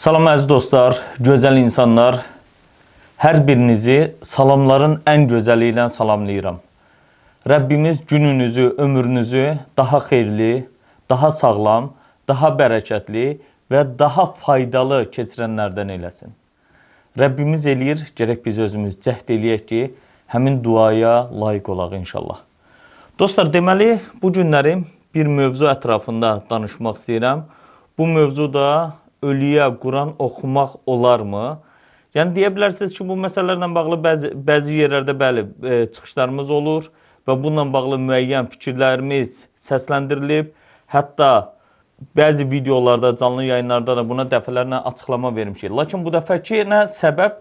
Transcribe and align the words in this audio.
Salam 0.00 0.30
əziz 0.30 0.46
dostlar, 0.48 0.94
gözəl 1.20 1.58
insanlar. 1.60 2.22
Hər 3.20 3.42
birinizi 3.44 4.14
salamların 4.24 4.94
ən 5.04 5.26
gözəli 5.28 5.66
ilə 5.74 5.90
salamlayıram. 5.92 6.56
Rəbbimiz 7.44 7.98
gününüzü, 8.08 8.70
ömrünüzü 8.80 9.58
daha 9.76 9.98
xeyirli, 10.06 10.64
daha 11.10 11.28
sağlam, 11.30 11.90
daha 12.28 12.48
bərəkətli 12.48 13.26
və 13.68 13.82
daha 13.98 14.24
faydalı 14.40 15.02
keçirənlərdən 15.12 15.92
eləsin. 15.98 16.32
Rəbbimiz 17.20 17.68
eləyir, 17.68 18.06
gərək 18.16 18.40
biz 18.46 18.62
özümüz 18.70 18.96
cəhd 19.04 19.34
eləyək 19.36 19.68
ki, 19.68 19.82
həmin 20.32 20.62
duaya 20.64 21.28
layiq 21.28 21.68
olaq 21.76 21.98
inşallah. 22.00 22.40
Dostlar, 23.20 23.52
deməli, 23.52 23.98
bu 24.22 24.32
günləri 24.32 24.78
bir 25.12 25.28
mövzu 25.28 25.68
ətrafında 25.68 26.38
danışmaq 26.48 26.96
istəyirəm. 26.96 27.44
Bu 28.00 28.08
mövzu 28.08 28.48
da 28.48 28.96
ölüyə 29.22 29.68
Quran 29.80 30.14
oxumaq 30.18 30.78
olarmı? 30.86 31.58
Yəni 32.14 32.34
deyə 32.34 32.50
bilərsiniz 32.54 32.94
ki, 32.96 33.06
bu 33.06 33.14
məsələlərlə 33.20 33.68
bağlı 33.74 34.00
bəzi 34.02 34.32
bəzi 34.46 34.80
yerlərdə 34.80 35.14
bəli, 35.18 35.46
e, 35.62 35.76
çıxışlarımız 35.94 36.50
olur 36.50 36.88
və 37.28 37.36
bununla 37.42 37.68
bağlı 37.72 38.00
müəyyən 38.02 38.50
fikirlərimiz 38.50 39.44
səsləndirilib. 39.68 40.50
Hətta 40.90 41.30
bəzi 42.16 42.50
videolarda, 42.50 43.14
canlı 43.16 43.44
yayınlarda 43.44 43.96
da 43.96 44.08
buna 44.08 44.24
dəfələrlə 44.26 44.82
açıqlama 44.90 45.36
vermişik. 45.36 45.70
Lakin 45.70 46.04
bu 46.04 46.10
dəfəki 46.16 46.64
nə 46.66 46.82
səbəb 46.90 47.38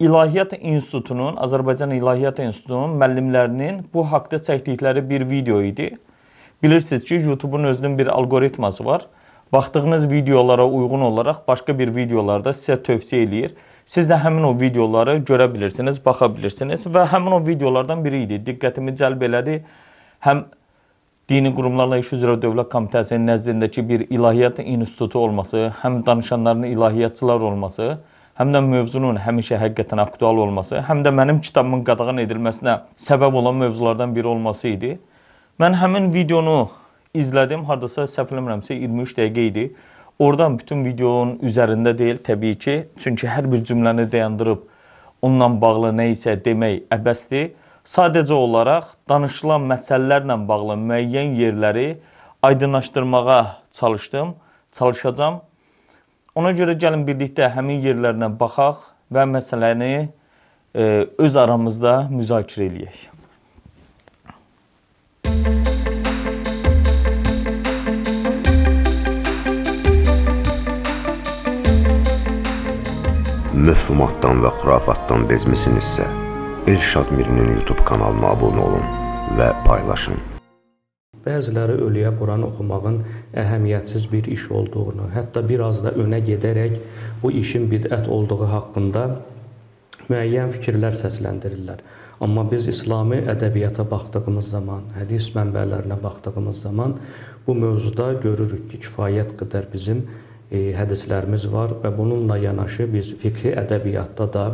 İlahiyyat 0.00 0.52
İnstitutunun, 0.60 1.36
Azərbaycan 1.36 1.94
İlahiyyat 1.94 2.38
İnstitutunun 2.38 2.98
müəllimlərinin 3.00 3.84
bu 3.94 4.04
haqqda 4.10 4.42
çəkdikləri 4.48 5.08
bir 5.08 5.30
video 5.30 5.62
idi. 5.62 5.94
Bilirsiniz 6.62 7.04
ki, 7.04 7.14
YouTube-un 7.14 7.64
özünün 7.64 7.98
bir 7.98 8.06
alqoritması 8.06 8.84
var. 8.84 9.06
Baxdığınız 9.52 10.10
videolara 10.10 10.66
uyğun 10.66 11.00
olaraq 11.00 11.46
başqa 11.48 11.78
bir 11.78 11.94
videolarda 11.94 12.50
sizə 12.50 12.80
tövsiyə 12.82 13.22
eləyir. 13.26 13.52
Siz 13.86 14.08
də 14.10 14.18
həmin 14.18 14.42
o 14.42 14.52
videoları 14.60 15.18
görə 15.22 15.46
bilirsiniz, 15.54 16.00
baxa 16.04 16.26
bilirsiniz 16.36 16.86
və 16.86 17.04
həmin 17.12 17.36
o 17.36 17.46
videolardan 17.46 18.04
biri 18.04 18.24
idi. 18.24 18.40
Diqqətimi 18.46 18.96
cəlb 18.98 19.22
elədi. 19.22 19.60
Həm 20.26 20.44
Dini 21.28 21.50
Qurumlarla 21.54 22.00
İş 22.02 22.12
üzrə 22.14 22.34
Dövlət 22.42 22.68
Komitəsinin 22.70 23.26
nəzdindəki 23.30 23.82
bir 23.88 24.04
ilahiyyat 24.10 24.58
institutu 24.58 25.18
olması, 25.18 25.72
həm 25.82 26.06
danışanların 26.06 26.62
ilahiyyatçılar 26.62 27.40
olması, 27.40 27.98
həm 28.38 28.52
də 28.54 28.62
mövzunun 28.62 29.18
həmişə 29.22 29.58
həqiqətən 29.62 30.02
aktual 30.02 30.38
olması, 30.42 30.82
həm 30.86 31.02
də 31.06 31.10
mənim 31.14 31.40
kitabımın 31.42 31.82
qadağan 31.86 32.22
edilməsinə 32.22 32.76
səbəb 32.98 33.38
olan 33.42 33.58
mövzulardan 33.62 34.14
biri 34.14 34.26
olması 34.26 34.68
idi. 34.68 34.92
Mən 35.58 35.78
həmin 35.82 36.12
videonu 36.14 36.68
izlədim. 37.22 37.64
Hardasa 37.68 38.06
səhv 38.10 38.34
eləmirəmsə 38.34 38.76
23 38.76 39.16
dəqiqə 39.18 39.46
idi. 39.50 39.66
Oradan 40.18 40.56
bütün 40.58 40.84
videonun 40.84 41.36
üzərində 41.44 41.92
deyil 41.96 42.22
təbii 42.24 42.56
ki, 42.56 42.74
çünki 42.96 43.28
hər 43.28 43.50
bir 43.52 43.64
cümləni 43.64 44.06
dayandırıb 44.12 44.62
onunla 45.22 45.48
bağlı 45.60 45.92
nə 45.98 46.10
isə 46.14 46.36
demək 46.44 46.86
əbəsdir. 46.94 47.50
Sadəcə 47.86 48.34
olaraq 48.34 48.94
danışılan 49.08 49.66
məsələlərlə 49.70 50.38
bağlı 50.48 50.78
müəyyən 50.82 51.36
yerləri 51.38 51.88
aydınlaşdırmağa 52.42 53.42
çalışdım, 53.70 54.34
çalışacağam. 54.72 55.42
Ona 56.34 56.52
görə 56.52 56.74
gəlin 56.80 57.04
birlikdə 57.06 57.50
həmin 57.54 57.84
yerlərinə 57.84 58.28
baxaq 58.40 58.82
və 59.12 59.24
məsələni 59.36 59.92
e, 59.96 61.06
öz 61.18 61.36
aramızda 61.36 61.98
müzakirə 62.12 62.68
eləyək. 62.70 63.15
Möfhumatdan 73.56 74.42
və 74.44 74.50
xurafatdan 74.58 75.22
bezmisinizsə, 75.30 76.04
Elşad 76.68 77.08
Mirinin 77.16 77.54
YouTube 77.54 77.86
kanalına 77.88 78.34
abunə 78.34 78.60
olun 78.60 78.82
və 79.38 79.46
paylaşın. 79.64 80.18
Bəziləri 81.24 81.78
ölüyə 81.86 82.10
Quran 82.18 82.44
oxumağın 82.50 82.98
əhəmiyyətsiz 83.32 84.04
bir 84.12 84.28
iş 84.34 84.50
olduğunu, 84.58 85.08
hətta 85.14 85.40
biraz 85.48 85.80
da 85.86 85.94
önə 85.96 86.20
gedərək 86.26 86.76
bu 87.22 87.32
işin 87.40 87.64
bidət 87.72 88.10
olduğu 88.12 88.42
haqqında 88.52 89.06
müəyyən 90.10 90.52
fikirlər 90.58 90.92
səsləndirirlər. 91.00 91.80
Amma 92.20 92.44
biz 92.52 92.68
İslami 92.68 93.22
ədəbiyyata 93.24 93.88
baxdığımız 93.88 94.52
zaman, 94.52 94.84
hədis 95.00 95.32
mənbələrinə 95.32 95.96
baxdığımız 96.04 96.60
zaman 96.68 96.98
bu 97.46 97.56
mövzuda 97.64 98.12
görürük 98.20 98.68
ki, 98.68 98.84
kifayət 98.84 99.32
qədər 99.40 99.72
bizim 99.72 100.04
hədislərimiz 100.52 101.48
var 101.52 101.74
və 101.82 101.90
bununla 101.96 102.36
yanaşı 102.38 102.86
biz 102.92 103.14
fiqhi 103.22 103.54
ədəbiyyatda 103.58 104.26
da 104.32 104.44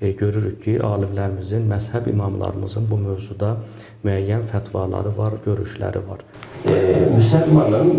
e, 0.00 0.12
görürük 0.12 0.62
ki, 0.64 0.78
alimlərimizin, 0.82 1.66
məzhəb 1.70 2.08
imamlarımızın 2.10 2.88
bu 2.90 2.98
mövzuda 2.98 3.56
müəyyən 4.04 4.46
fətvaları 4.50 5.12
var, 5.16 5.36
görüşləri 5.44 6.02
var. 6.08 6.24
E, 6.66 6.74
müsəlmanın 7.16 7.92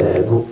e, 0.00 0.14
bu 0.30 0.44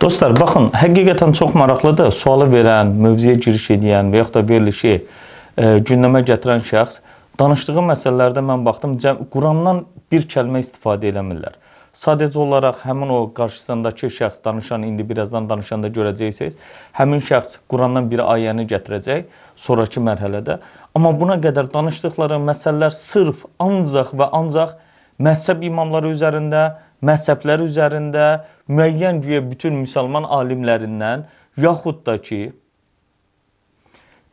Dostlar, 0.00 0.32
baxın, 0.32 0.70
həqiqətən 0.72 1.34
çox 1.36 1.50
maraqlıdır. 1.60 2.08
Sualı 2.16 2.46
verən, 2.48 2.94
mövzuya 3.04 3.34
giriş 3.36 3.66
edən 3.74 4.08
və 4.08 4.22
yaxud 4.22 4.38
da 4.38 4.42
verilişi 4.48 4.92
e, 4.94 5.66
gündəmə 5.84 6.22
gətirən 6.30 6.64
şəxs 6.64 7.02
danışdığı 7.40 7.84
məsələlərdə 7.90 8.40
mən 8.44 8.64
baxdım, 8.64 8.96
Qurandan 9.32 9.82
bir 10.12 10.24
kəlmə 10.30 10.62
istifadə 10.64 11.10
eləmirlər. 11.12 11.58
Sadəcə 11.90 12.38
olaraq 12.38 12.84
həmin 12.86 13.10
o 13.10 13.18
qarşısındakı 13.34 14.12
şəxs 14.14 14.44
danışan, 14.44 14.84
indi 14.86 15.02
birazdan 15.08 15.48
danışanda 15.50 15.88
görəcəksiniz, 15.90 16.54
həmin 16.94 17.22
şəxs 17.26 17.56
Qurandan 17.68 18.06
bir 18.12 18.22
ayəni 18.22 18.68
gətirəcək 18.70 19.24
sonrakı 19.58 20.02
mərhələdə. 20.06 20.60
Amma 20.94 21.10
buna 21.18 21.34
qədər 21.42 21.72
danışdıqları 21.74 22.38
məsələlər 22.46 22.94
sırf 22.94 23.42
ancaq 23.58 24.14
və 24.14 24.30
ancaq 24.38 24.76
məzhəb 25.18 25.66
imamları 25.66 26.14
üzərində, 26.14 26.62
məzhəblər 27.02 27.66
üzərində, 27.66 28.28
müəyyən 28.70 29.18
güya 29.24 29.42
bütün 29.50 29.82
müsəlman 29.82 30.28
alimlərindən 30.30 31.26
yaxud 31.58 32.04
da 32.06 32.16
ki 32.22 32.40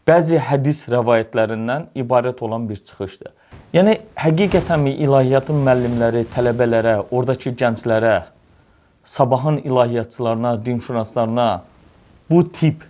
bəzi 0.08 0.38
hədis 0.46 0.86
rəvayətlərindən 0.94 1.90
ibarət 2.06 2.46
olan 2.46 2.70
bir 2.70 2.78
çıxışdır. 2.78 3.34
Yəni 3.76 3.98
həqiqətənmi 4.16 4.94
ilahiyyatın 5.04 5.58
müəllimləri 5.66 6.24
tələbələrə, 6.32 6.94
ordakı 7.12 7.52
gənclərə, 7.60 8.30
sabahın 9.04 9.58
ilahiyyatçılarına, 9.58 10.54
dinşünaslarına 10.66 11.48
bu 12.30 12.40
tip, 12.52 12.86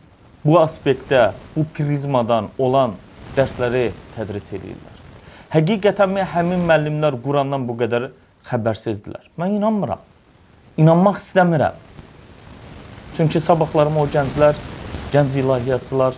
bu 0.45 0.59
aspektdə, 0.61 1.31
bu 1.55 1.65
prizmadan 1.73 2.47
olan 2.57 2.93
dərsləri 3.35 3.89
tədris 4.15 4.53
edirlər. 4.53 5.01
Həqiqətənmi 5.55 6.23
həmin 6.35 6.63
müəllimlər 6.69 7.19
Qurandan 7.25 7.67
bu 7.67 7.75
qədər 7.81 8.11
xəbərsizdilər? 8.47 9.27
Mən 9.41 9.57
inanmıram. 9.57 10.05
İnanmaq 10.77 11.17
istəmirəm. 11.17 11.83
Çünki 13.17 13.41
sabahlarım 13.41 13.97
o 13.97 14.05
gənclər, 14.13 14.55
gənc 15.11 15.35
ilahiyyatçılar 15.41 16.15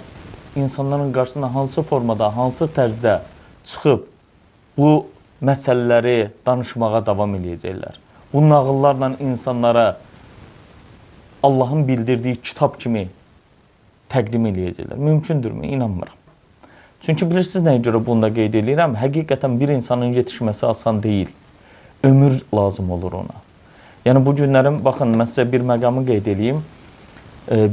insanların 0.55 1.13
qarşısına 1.13 1.53
hansı 1.55 1.83
formada, 1.83 2.35
hansı 2.37 2.67
tərzdə 2.75 3.21
çıxıb 3.63 4.18
bu 4.79 4.91
məsələləri 5.43 6.29
danışmağa 6.45 7.05
davam 7.05 7.35
eləyəcəklər. 7.35 7.97
Bu 8.33 8.43
nağıllarla 8.49 9.11
insanlara 9.19 9.97
Allahın 11.43 11.87
bildirdiyi 11.87 12.35
kitab 12.35 12.79
kimi 12.79 13.07
təqdim 14.09 14.47
eləyəcəklər. 14.51 14.95
Mümkündürmü? 14.95 15.67
İnanmıram. 15.67 16.15
Çünki 17.01 17.29
bilirsiniz 17.31 17.65
nəyə 17.65 17.83
görə 17.83 18.01
bunu 18.05 18.27
da 18.27 18.29
qeyd 18.33 18.57
edirəm? 18.59 18.95
Həqiqətən 18.99 19.59
bir 19.59 19.69
insanın 19.75 20.13
yetişməsi 20.13 20.65
asan 20.67 21.03
deyil. 21.03 21.27
Ömür 22.03 22.41
lazım 22.55 22.91
olur 22.91 23.13
ona. 23.23 23.37
Yəni 24.05 24.23
bu 24.25 24.35
günlərim 24.35 24.83
baxın 24.83 25.15
mən 25.15 25.27
sizə 25.31 25.45
bir 25.51 25.63
məqamı 25.63 26.05
qeyd 26.07 26.27
eləyim. 26.33 26.61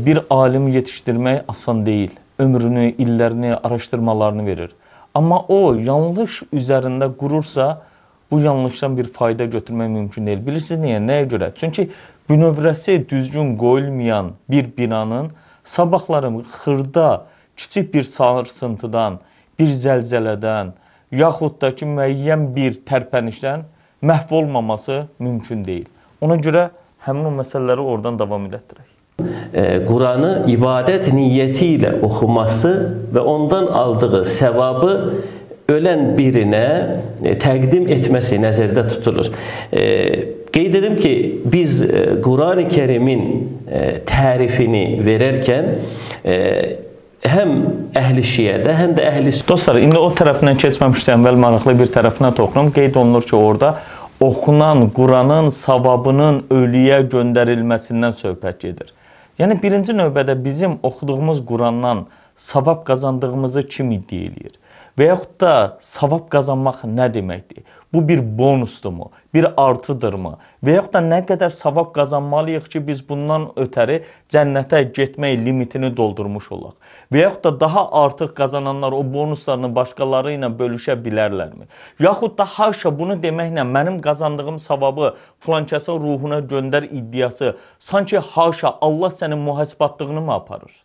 Bir 0.06 0.20
alim 0.30 0.68
yetişdirmək 0.68 1.42
asan 1.48 1.86
deyil. 1.86 2.10
Ömrünü, 2.38 2.90
illərini, 2.90 3.54
araşdırmalarını 3.54 4.46
verir. 4.46 4.70
Amma 5.16 5.38
o 5.48 5.72
yanlış 5.74 6.42
üzərində 6.52 7.08
qurursa, 7.16 7.82
bu 8.30 8.40
yanlışdan 8.42 8.96
bir 8.98 9.06
fayda 9.12 9.44
götürmək 9.44 9.88
mümkün 9.88 10.26
deyil. 10.26 10.42
Bilirsiniz 10.46 10.82
niyə? 10.82 10.98
Nəyə 11.00 11.28
görə? 11.30 11.48
Çünki 11.56 11.86
bünövrəsi 12.28 12.98
düzgün 13.08 13.54
qoyulmayan 13.56 14.32
bir 14.50 14.68
binanın 14.76 15.30
sabahları 15.64 16.30
xırda, 16.58 17.26
kiçik 17.56 17.94
bir 17.94 18.02
sarsıntıdan, 18.02 19.20
bir 19.58 19.72
zəlzələdən, 19.84 20.74
yaxud 21.12 21.60
da 21.62 21.70
ki, 21.74 21.88
müəyyən 21.96 22.50
bir 22.56 22.76
tərpənişdən 22.84 23.64
məhv 24.02 24.34
olmaması 24.34 25.06
mümkün 25.18 25.64
deyil. 25.64 25.88
Ona 26.20 26.36
görə 26.36 26.68
həmin 27.08 27.30
o 27.30 27.32
məsələləri 27.40 27.80
oradan 27.80 28.18
davam 28.18 28.50
elətdirək. 28.50 28.95
Quranı 29.86 30.44
ibadət 30.52 31.06
niyyəti 31.16 31.70
ilə 31.78 31.94
oxuması 32.04 32.72
və 33.14 33.22
ondan 33.24 33.70
aldığı 33.72 34.20
səvabı 34.28 34.92
ölən 35.72 36.12
birinə 36.18 36.66
e, 37.24 37.34
təqdim 37.42 37.88
etməsi 37.90 38.38
nəzərdə 38.42 38.86
tutulur. 38.92 39.30
qeyd 40.56 40.74
edim 40.78 40.96
ki, 41.00 41.14
biz 41.44 41.80
e, 41.82 42.04
Qurani 42.22 42.66
Kərimin 42.70 43.24
e, 43.66 43.80
tərifini 44.06 45.00
verərkən 45.04 45.72
həm 47.26 47.52
əhli 47.98 48.22
şiədə, 48.22 48.74
həm 48.78 48.94
də 48.96 49.06
əhli 49.10 49.32
Dostlar, 49.48 49.80
indi 49.82 49.98
o 49.98 50.10
tərəfindən 50.14 50.60
keçməmişdən 50.62 51.18
əvvəl 51.18 51.40
maraqlı 51.42 51.74
bir 51.80 51.90
tərəfinə 51.94 52.32
toxunum. 52.38 52.70
Qeyd 52.74 52.98
olunur 53.00 53.26
ki, 53.26 53.34
orada 53.36 53.74
oxunan 54.22 54.86
Quranın 54.94 55.50
savabının 55.54 56.44
ölüyə 56.50 57.02
göndərilməsindən 57.10 58.14
söhbət 58.22 58.62
gedir. 58.68 58.94
Yəni 59.36 59.58
birinci 59.60 59.92
növbədə 59.92 60.32
bizim 60.44 60.78
oxuduğumuz 60.82 61.42
Qurandan 61.46 62.06
savab 62.40 62.86
qazandığımızı 62.88 63.66
kim 63.68 63.90
iddia 63.92 64.30
eləyir? 64.30 64.54
Və 64.96 65.10
yaxud 65.10 65.34
da 65.42 65.50
savab 65.84 66.30
qazanmaq 66.32 66.86
nə 66.88 67.10
deməkdir? 67.12 67.60
Bu 67.96 68.08
bir 68.08 68.38
bonusdurmu? 68.38 69.10
Bir 69.34 69.46
artıdırmı? 69.56 70.34
Və 70.60 70.74
yaxud 70.74 70.92
da 70.92 71.00
nə 71.00 71.22
qədər 71.24 71.48
savab 71.56 71.94
qazanmalıyıq 71.94 72.66
ki, 72.68 72.82
biz 72.84 72.98
bundan 73.08 73.46
ötəri 73.56 74.02
cənnətə 74.34 74.82
getmək 74.98 75.38
limitini 75.46 75.88
doldurmuş 75.96 76.50
olaq? 76.52 76.74
Və 77.08 77.22
yaxud 77.22 77.46
da 77.46 77.52
daha 77.60 77.86
artıq 78.02 78.34
qazananlar 78.36 78.92
o 78.92 79.00
bonuslarını 79.14 79.70
başqaları 79.78 80.34
ilə 80.36 80.50
bölüşə 80.58 80.98
bilərlərmi? 81.06 81.70
Yaxud 82.04 82.36
da 82.36 82.44
haşa 82.58 82.92
bunu 82.98 83.16
deməklə 83.22 83.64
mənim 83.64 83.96
qazandığım 84.04 84.58
savabı 84.66 85.14
filankəsin 85.46 85.96
ruhuna 86.04 86.42
göndər 86.52 86.90
iddiası 86.90 87.54
sanki 87.78 88.18
haşa 88.18 88.76
Allah 88.80 89.16
sənin 89.22 89.40
mühasibatlığını 89.48 90.20
mı 90.20 90.34
aparır? 90.34 90.84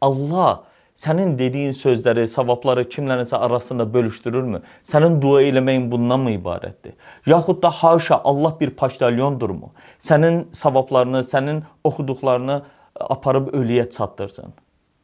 Allah 0.00 0.62
sənin 0.98 1.36
dediyin 1.38 1.74
sözləri, 1.76 2.26
savabları 2.28 2.82
kimlərinsə 2.90 3.38
arasında 3.38 3.86
bölüşdürürmü? 3.94 4.62
Sənin 4.84 5.20
dua 5.22 5.42
eləməyin 5.46 5.86
bundan 5.90 6.24
mı 6.24 6.34
ibarətdir? 6.34 6.96
Yaxud 7.26 7.62
da 7.62 7.70
haşa 7.70 8.20
Allah 8.24 8.56
bir 8.60 8.70
paştalyondurmu? 8.70 9.70
Sənin 9.98 10.46
savablarını, 10.52 11.22
sənin 11.24 11.62
oxuduqlarını 11.84 12.62
aparıb 13.00 13.52
ölüyə 13.54 13.90
çatdırsın. 13.90 14.54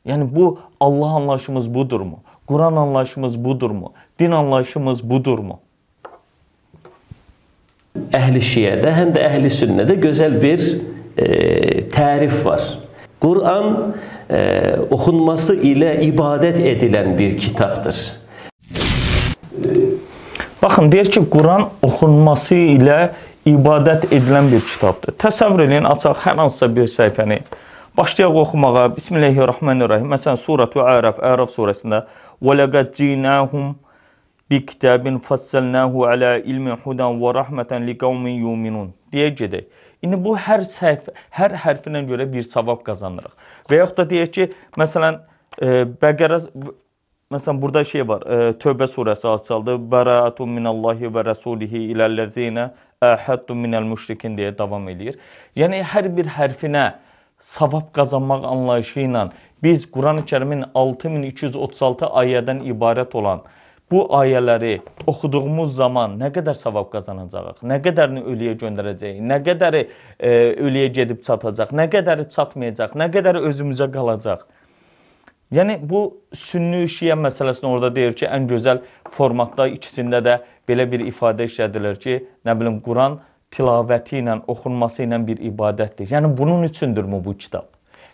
Yəni 0.06 0.34
bu 0.36 0.58
Allah 0.80 1.06
anlayışımız 1.20 1.74
budurmu? 1.74 2.18
Quran 2.46 2.76
anlayışımız 2.76 3.44
budurmu? 3.44 3.92
Din 4.18 4.30
anlayışımız 4.30 5.10
budurmu? 5.10 5.60
Əhli 7.94 8.42
şiədə, 8.42 8.90
həm 8.90 9.14
də 9.14 9.22
əhli 9.28 9.50
sünnədə 9.50 9.94
gözəl 10.02 10.34
bir 10.42 10.64
e, 11.16 11.26
tərif 11.94 12.42
var. 12.44 12.66
Quran 13.22 13.94
e, 14.34 14.40
oxunması 14.90 15.56
ilə 15.62 15.96
ibadət 16.08 16.58
edilən 16.72 17.14
bir 17.18 17.36
kitabdır. 17.38 18.00
Baxın, 20.62 20.92
deyir 20.92 21.10
ki, 21.12 21.22
Quran 21.30 21.68
oxunması 21.84 22.56
ilə 22.56 22.98
ibadət 23.46 24.08
edilən 24.10 24.50
bir 24.52 24.64
kitabdır. 24.64 25.14
Təsəvvür 25.20 25.66
edin, 25.66 25.86
açaq 25.88 26.24
hər 26.24 26.40
hansısa 26.40 26.70
bir 26.76 26.90
səhifəni. 26.90 27.42
Başlayaq 27.98 28.36
oxumağa. 28.42 28.88
Bismillahirrahmanirrahim. 28.96 30.08
Məsələn, 30.10 30.40
Suratu 30.40 30.82
Ərəf, 30.82 31.20
Ərəf 31.22 31.52
surəsində 31.54 32.04
"Və 32.42 32.56
laqad 32.58 32.94
cinahum 32.96 33.76
bi 34.50 34.58
kitabin 34.66 35.18
fassalnahu 35.18 36.06
ala 36.08 36.36
ilmin 36.38 36.74
hudan 36.84 37.20
və 37.20 37.34
rahmeten 37.34 37.86
liqaumin 37.86 38.40
yu'minun" 38.42 38.92
deyə 39.12 39.30
gedək. 39.38 39.68
İndi 40.04 40.20
bu 40.24 40.36
hər 40.36 40.64
səhv, 40.68 41.10
hər 41.32 41.56
hərfinə 41.64 42.04
görə 42.08 42.26
bir 42.32 42.44
savab 42.44 42.82
qazanırıq. 42.86 43.32
Və 43.70 43.80
yaxud 43.80 44.02
da 44.02 44.08
deyək 44.10 44.32
ki, 44.36 44.48
məsələn, 44.80 45.20
e, 45.58 45.84
Bəqərə 46.02 46.40
məsələn 47.32 47.62
burada 47.62 47.84
şey 47.88 48.04
var. 48.08 48.26
E, 48.28 48.52
Tövbə 48.60 48.88
surəsi 48.90 49.28
açıldı. 49.30 49.78
Bəraatun 49.92 50.52
minallahi 50.58 51.08
və 51.14 51.24
rasulihi 51.30 51.86
iləllezina 51.94 52.70
ahadtum 53.04 53.64
minel 53.64 53.86
müşrikin 53.88 54.36
deyə 54.38 54.52
davam 54.58 54.86
eləyir. 54.92 55.18
Yəni 55.56 55.82
hər 55.94 56.10
bir 56.16 56.30
hərfinə 56.36 56.84
savab 57.40 57.90
qazanmaq 57.96 58.44
anlayışı 58.48 59.00
ilə 59.08 59.26
biz 59.64 59.86
Qurani-Kərimin 59.92 60.66
6236 60.74 62.08
ayədən 62.20 62.62
ibarət 62.68 63.16
olan 63.16 63.44
bu 63.94 64.08
ayələri 64.18 64.80
oxuduğumuz 65.06 65.76
zaman 65.76 66.16
nə 66.18 66.32
qədər 66.34 66.56
savab 66.58 66.88
qazanacağıq, 66.90 67.60
nə 67.62 67.78
qədərini 67.84 68.24
ölüyə 68.32 68.56
göndərəcəyik, 68.58 69.20
nə 69.22 69.38
qədəri 69.46 69.82
e, 69.84 70.32
ölüyə 70.66 70.88
gedib 70.96 71.20
çatacaq, 71.22 71.70
nə 71.78 71.86
qədəri 71.92 72.26
çatmayacaq, 72.34 72.96
nə 72.98 73.06
qədəri 73.14 73.44
özümüzə 73.50 73.86
qalacaq. 73.94 74.42
Yəni 75.54 75.76
bu 75.90 76.00
sünni 76.34 76.88
şiə 76.90 77.14
məsələsini 77.20 77.70
orada 77.70 77.92
deyir 77.94 78.16
ki, 78.18 78.26
ən 78.26 78.48
gözəl 78.50 78.82
formatda 79.14 79.68
ikisində 79.76 80.18
də 80.26 80.40
belə 80.66 80.88
bir 80.90 81.04
ifadə 81.06 81.46
işlədilir 81.46 82.00
ki, 82.02 82.18
nə 82.42 82.58
bilim 82.58 82.80
Quran 82.82 83.20
tilavəti 83.54 84.18
ilə, 84.24 84.40
oxunması 84.50 85.04
ilə 85.06 85.22
bir 85.28 85.46
ibadətdir. 85.52 86.10
Yəni 86.16 86.34
bunun 86.34 86.66
üçündürmü 86.66 87.22
bu 87.24 87.38
kitab? 87.38 87.70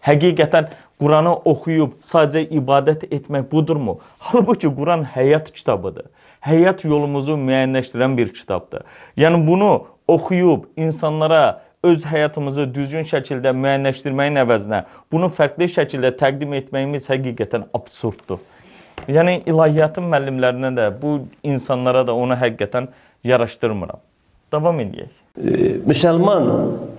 Həqiqətən 0.06 0.70
Quranı 1.00 1.32
oxuyub 1.48 1.96
sadəcə 2.04 2.44
ibadət 2.52 3.06
etmək 3.08 3.46
budurmu? 3.50 3.98
Halbuki 4.18 4.68
Quran 4.68 5.06
həyat 5.14 5.48
kitabıdır. 5.52 6.10
Həyat 6.44 6.84
yolumuzu 6.84 7.38
müəyyənləşdirən 7.40 8.16
bir 8.16 8.32
kitabdır. 8.36 8.84
Yəni 9.16 9.40
bunu 9.46 9.70
oxuyub 10.08 10.68
insanlara 10.76 11.62
öz 11.82 12.04
həyatımızı 12.04 12.66
düzgün 12.74 13.08
şəkildə 13.08 13.54
müəyyənləşdirməyin 13.56 14.42
əvəzinə 14.42 14.82
bunu 15.12 15.30
fərqli 15.32 15.70
şəkildə 15.72 16.12
təqdim 16.20 16.52
etməyimiz 16.60 17.08
həqiqətən 17.12 17.70
absurddur. 17.76 18.42
Yəni 19.08 19.40
ilahiyyatın 19.48 20.04
müəllimlərinə 20.12 20.74
də 20.76 20.90
bu 21.00 21.16
insanlara 21.42 22.04
da 22.06 22.14
onu 22.14 22.36
həqiqətən 22.36 22.92
yaraşdırmıram. 23.24 24.09
Davam 24.50 24.80
edək. 24.82 25.10
Müsəlman 25.86 26.48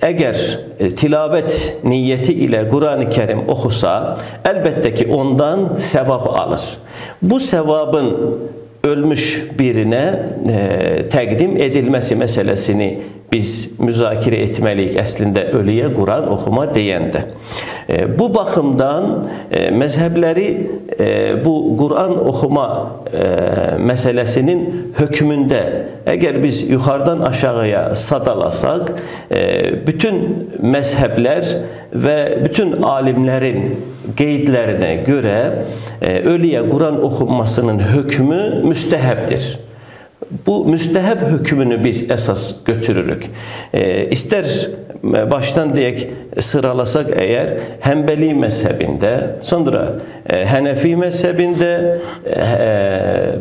əgər 0.08 0.38
e, 0.80 0.88
tilavət 0.96 1.84
niyyəti 1.84 2.32
ilə 2.46 2.62
Qurani-Kərim 2.72 3.44
oxusa, 3.52 3.96
əlbəttə 4.48 4.94
ki, 4.96 5.10
ondan 5.12 5.66
səvab 5.84 6.30
alır. 6.32 6.64
Bu 7.20 7.42
səvabın 7.44 8.08
ölmüş 8.88 9.26
birinə 9.60 10.04
e, 10.48 10.62
təqdim 11.12 11.58
edilməsi 11.62 12.16
məsələsini 12.24 12.90
biz 13.32 13.52
müzakirə 13.80 14.42
etməliyik 14.50 14.98
əslində 15.00 15.46
ölüyə 15.56 15.88
Quran 15.96 16.28
oxuma 16.34 16.66
deyəndə. 16.76 17.22
E, 17.88 18.04
bu 18.20 18.28
baxımdan 18.34 19.06
e, 19.48 19.70
məzhəbləri 19.76 20.48
e, 20.98 21.08
bu 21.46 21.54
Quran 21.80 22.18
oxuma 22.28 22.68
məsələsinin 23.82 24.62
hökmündə 24.96 25.62
əgər 26.12 26.38
biz 26.44 26.62
yuxarıdan 26.70 27.24
aşağıya 27.28 27.82
sadalasaq, 28.00 28.94
bütün 29.88 30.22
məzhəblər 30.64 31.50
və 32.06 32.16
bütün 32.46 32.78
alimlərin 32.88 33.74
qeydlərinə 34.20 34.94
görə 35.08 35.36
ölüyə 36.32 36.64
Quran 36.70 37.02
oxunmasının 37.04 37.84
hökmü 37.92 38.40
müstəhəbdir. 38.64 39.52
Bu 40.46 40.62
müstəhəb 40.64 41.26
hökmünü 41.28 41.78
biz 41.84 42.06
əsas 42.12 42.64
götürürük. 42.66 43.26
E, 43.74 44.08
istər 44.16 44.48
başdan 45.04 45.74
deyək 45.76 46.02
sıralasaq 46.46 47.10
əgər 47.20 47.52
Həmbəli 47.84 48.32
məzhəbində, 48.40 49.14
sonra 49.48 49.84
e, 50.24 50.44
Hənəfi 50.48 50.94
məzhəbində, 51.02 51.72
e, 52.24 52.72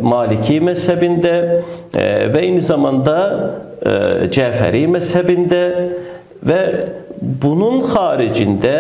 Maliki 0.03 0.59
məzhəbində 0.67 1.35
e, 1.47 2.07
və 2.33 2.45
eyni 2.47 2.65
zamanda 2.65 3.19
e, 3.31 3.97
Cəfəri 4.35 4.87
məzhəbində 4.97 5.63
və 6.51 6.61
bunun 7.21 7.85
xaricində 7.93 8.77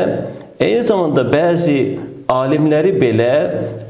eyni 0.58 0.82
zamanda 0.86 1.26
bəzi 1.30 1.80
alimləri 2.30 2.92
belə 3.00 3.30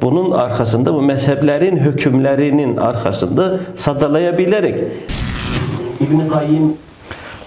bunun 0.02 0.32
arxasında 0.32 0.94
bu 0.94 1.02
məzhəblərin 1.04 1.80
hökmlərinin 1.84 2.78
arxasında 2.80 3.50
sadalaya 3.76 4.32
bilərək 4.36 4.78
İbn 6.00 6.28
Qayyim 6.30 6.70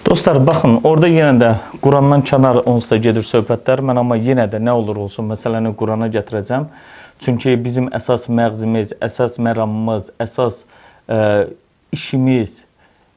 Dostlar, 0.04 0.36
baxın, 0.46 0.76
orada 0.84 1.08
yenə 1.08 1.32
də 1.40 1.48
Qurandan 1.82 2.20
kənar 2.28 2.58
onsuz 2.68 2.90
da 2.90 2.98
gedir 3.00 3.24
söhbətlər. 3.24 3.80
Mən 3.88 3.96
amma 4.02 4.18
yenə 4.20 4.44
də 4.52 4.60
nə 4.60 4.74
olur 4.76 4.98
olsun 5.06 5.24
məsələni 5.32 5.72
Qurana 5.80 6.10
gətirəcəm. 6.12 6.66
Çünki 7.24 7.54
bizim 7.64 7.88
əsas 7.88 8.28
məğzimiz, 8.28 8.92
əsas 9.02 9.38
məramımız, 9.40 10.10
əsas 10.20 10.60
ə, 11.08 11.48
işimiz, 11.96 12.60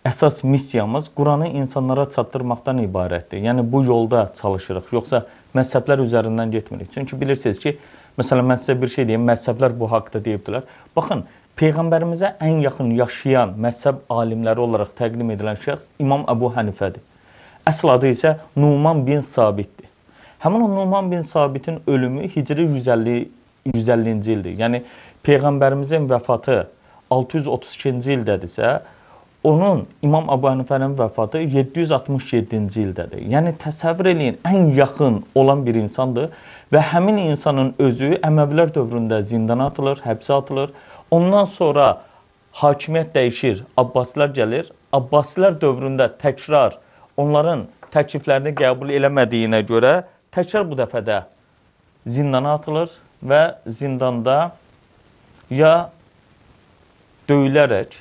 əsas 0.08 0.40
missiyamız 0.48 1.12
Quranı 1.18 1.52
insanlara 1.60 2.08
çatdırmaqdan 2.10 2.80
ibarətdir. 2.86 3.44
Yəni 3.50 3.68
bu 3.72 3.84
yolda 3.84 4.32
çalışırıq. 4.42 4.88
Yoxsa 4.96 5.26
məzhəblər 5.56 6.04
üzərindən 6.04 6.52
getmirik. 6.52 6.92
Çünki 6.94 7.20
bilirsiniz 7.20 7.60
ki, 7.64 7.78
məsələn 8.20 8.48
mən 8.52 8.62
sizə 8.62 8.76
bir 8.82 8.92
şey 8.94 9.08
deyim, 9.08 9.28
məzhəblər 9.28 9.76
bu 9.80 9.90
haqqda 9.92 10.24
deyibdilər. 10.26 10.66
Baxın, 10.96 11.26
Peyğəmbərimizə 11.58 12.36
ən 12.44 12.60
yaxın 12.62 12.92
yaşayan 12.94 13.56
məzhəb 13.58 14.04
alimləri 14.14 14.62
olaraq 14.62 14.92
təqdim 15.00 15.32
edilən 15.34 15.58
şəxs 15.64 15.88
İmam 16.04 16.28
Əbu 16.30 16.52
Hənifədir. 16.54 17.02
Əsl 17.66 17.96
adı 17.96 18.12
isə 18.14 18.36
Numan 18.56 19.02
bin 19.08 19.24
Sabitdir. 19.26 19.88
Həmin 20.44 20.62
o 20.62 20.68
Numan 20.70 21.10
bin 21.12 21.22
Sabitin 21.26 21.80
ölümü 21.88 22.28
Hicri 22.36 22.68
150 22.68 23.18
150-ci 23.74 24.32
ildir. 24.34 24.54
Yəni 24.60 24.84
Peyğəmbərimizin 25.26 26.06
vəfatı 26.12 26.68
632-ci 27.12 28.14
ildədirsə, 28.20 28.78
onun 29.44 29.86
İmam 30.02 30.28
Əbu 30.34 30.50
Hənifənin 30.50 30.96
vəfatı 30.98 31.44
767-ci 31.46 32.82
ildədir. 32.84 33.22
Yəni 33.32 33.54
təsəvvür 33.62 34.12
eləyin, 34.12 34.40
ən 34.46 34.74
yaxın 34.76 35.22
olan 35.36 35.64
bir 35.66 35.78
insandır 35.80 36.32
və 36.74 36.82
həmin 36.92 37.22
insanın 37.30 37.74
özü 37.80 38.18
Əməvilər 38.26 38.74
dövründə 38.76 39.22
zindana 39.24 39.70
atılır, 39.72 40.02
həbsə 40.06 40.34
atılır. 40.42 40.74
Ondan 41.12 41.46
sonra 41.46 41.88
hakimiyyət 42.62 43.14
dəyişir, 43.16 43.64
Abbasilər 43.78 44.34
gəlir. 44.36 44.72
Abbasilər 44.94 45.60
dövründə 45.62 46.10
təkrar 46.22 46.80
onların 47.18 47.68
təkliflərini 47.94 48.56
qəbul 48.58 48.92
eləmədiyinə 48.98 49.62
görə 49.68 49.94
təkrar 50.34 50.66
bu 50.68 50.78
dəfə 50.80 51.04
də 51.06 51.22
zindana 52.08 52.58
atılır 52.58 52.90
və 53.24 53.42
zindanda 53.68 54.56
ya 55.50 55.90
döyülərək, 57.30 57.94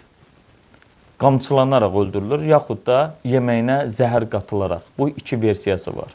qamçılanaraq 1.19 1.97
öldürülür, 2.03 2.45
yaxud 2.51 2.83
da 2.87 3.15
yeməyinə 3.25 3.87
zəhər 3.89 4.29
qatılaraq. 4.31 4.85
Bu 4.99 5.09
iki 5.09 5.41
versiyası 5.43 5.97
var. 5.97 6.13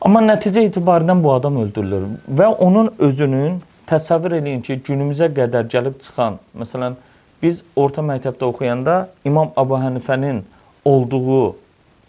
Amma 0.00 0.20
nəticə 0.22 0.66
etibarilə 0.68 1.16
bu 1.22 1.32
adam 1.32 1.56
öldürülür 1.64 2.08
və 2.28 2.46
onun 2.62 2.92
özünün 2.98 3.60
təsəvvür 3.90 4.38
eləyin 4.40 4.62
ki, 4.66 4.80
günümüzə 4.86 5.30
qədər 5.34 5.68
gəlib 5.72 5.98
çıxan, 6.02 6.38
məsələn, 6.58 6.96
biz 7.42 7.62
orta 7.76 8.02
məktəbdə 8.02 8.44
oxuyanda 8.44 8.96
İmam 9.24 9.52
Əbu 9.56 9.80
Hənifənin 9.82 10.42
olduğu 10.84 11.56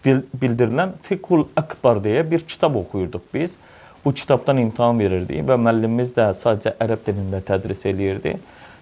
bildirilən 0.06 0.94
Fiqhul 1.04 1.48
Akbar 1.58 2.02
deyə 2.04 2.24
bir 2.32 2.46
kitab 2.48 2.76
oxuyurduq 2.76 3.26
biz. 3.34 3.58
Bu 4.06 4.14
kitabdan 4.14 4.58
imtahan 4.62 5.00
verirdik 5.00 5.44
və 5.50 5.58
müəllimimiz 5.60 6.14
də 6.16 6.30
sadəcə 6.38 6.78
ərəb 6.80 7.02
dilində 7.08 7.42
tədris 7.44 7.84
eləyirdi. 7.90 8.38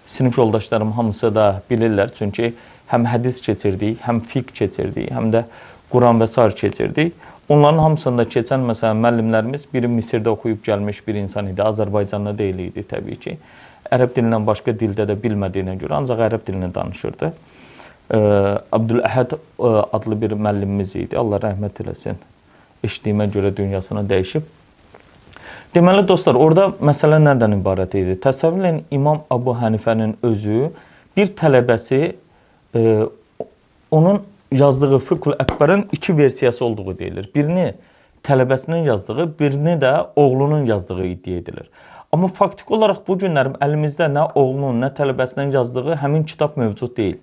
Sinif 0.06 0.38
yoldaşlarım 0.38 0.92
hamısı 0.92 1.34
da 1.34 1.62
bilirlər, 1.70 2.12
çünki 2.14 2.52
həm 2.92 3.06
hədis 3.10 3.40
keçirdik, 3.44 4.00
həm 4.06 4.20
fiqh 4.20 4.52
keçirdik, 4.54 5.10
həm 5.14 5.32
də 5.34 5.44
Quran 5.90 6.20
və 6.22 6.28
sair 6.30 6.54
keçirdik. 6.56 7.14
Onların 7.48 7.78
hamısında 7.78 8.24
keçən 8.26 8.64
məsələn 8.66 8.98
müəllimlərimiz 9.04 9.68
biri 9.72 9.86
Misirdə 9.90 10.32
oxuyub 10.32 10.64
gəlmiş 10.66 11.04
bir 11.06 11.14
insan 11.20 11.46
idi, 11.52 11.62
Azərbaycanda 11.62 12.32
deyil 12.38 12.64
idi 12.64 12.82
təbii 12.82 13.18
ki. 13.22 13.36
Ərəb 13.94 14.16
dilindən 14.16 14.46
başqa 14.48 14.74
dildə 14.74 15.06
də 15.06 15.14
bilmədiyinə 15.22 15.76
görə 15.78 16.00
ancaq 16.00 16.24
ərəb 16.26 16.42
dilini 16.46 16.72
danışırdı. 16.74 17.30
Abdüləhəd 18.74 19.36
adlı 19.98 20.20
bir 20.22 20.34
müəllimimiz 20.34 20.96
idi. 20.98 21.14
Allah 21.18 21.38
rəhmət 21.46 21.78
eləsin. 21.84 22.18
Eşitdiyimə 22.82 23.28
görə 23.34 23.54
dünyasına 23.56 24.02
dəyişib. 24.10 24.42
Deməli 25.74 26.02
dostlar, 26.08 26.34
orada 26.34 26.72
məsələ 26.82 27.18
nədən 27.22 27.60
ibarət 27.60 27.94
idi? 27.98 28.18
Təsəvvür 28.22 28.62
edin, 28.64 28.84
İmam 28.90 29.22
Abu 29.30 29.54
Hənifənin 29.58 30.16
özü 30.24 30.70
bir 31.16 31.30
tələbəsi 31.38 32.16
e, 32.76 33.08
onun 33.90 34.22
yazdığı 34.52 34.98
Fiqhul 34.98 35.32
Əkbərin 35.32 35.86
iki 35.92 36.16
versiyası 36.18 36.64
olduğu 36.64 36.98
deyilir. 36.98 37.30
Birini 37.34 37.74
tələbəsinin 38.24 38.84
yazdığı, 38.86 39.38
birini 39.38 39.76
də 39.82 40.06
oğlunun 40.16 40.66
yazdığı 40.66 41.04
iddia 41.04 41.34
edilir. 41.34 41.70
Amma 42.12 42.28
faktiki 42.28 42.74
olaraq 42.74 43.02
bu 43.06 43.16
günlərim 43.18 43.56
əlimizdə 43.62 44.08
nə 44.12 44.28
oğlunun, 44.34 44.82
nə 44.82 44.92
tələbəsinin 44.94 45.54
yazdığı 45.54 45.96
həmin 46.02 46.26
kitab 46.26 46.56
mövcud 46.56 46.96
deyil. 46.96 47.18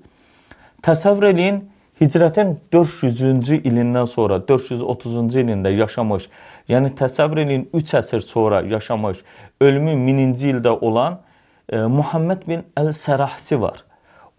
Təsəvvür 0.83 1.31
eləyin, 1.31 1.61
Hicrətin 2.01 2.55
400-cü 2.73 3.59
ilindən 3.69 4.07
sonra 4.09 4.39
430-cu 4.49 5.39
ilində 5.39 5.69
yaşamış, 5.71 6.25
yəni 6.67 6.89
təsəvvür 6.99 7.43
eləyin 7.45 7.67
3 7.73 7.93
əsr 7.99 8.23
sonra 8.25 8.61
yaşamış, 8.67 9.21
ölümü 9.61 9.93
1000-ci 10.07 10.49
ildə 10.55 10.73
olan 10.73 11.19
e, 11.69 11.77
Muhammed 11.77 12.47
bin 12.47 12.65
Əl-Sərahsi 12.75 13.61
var. 13.61 13.83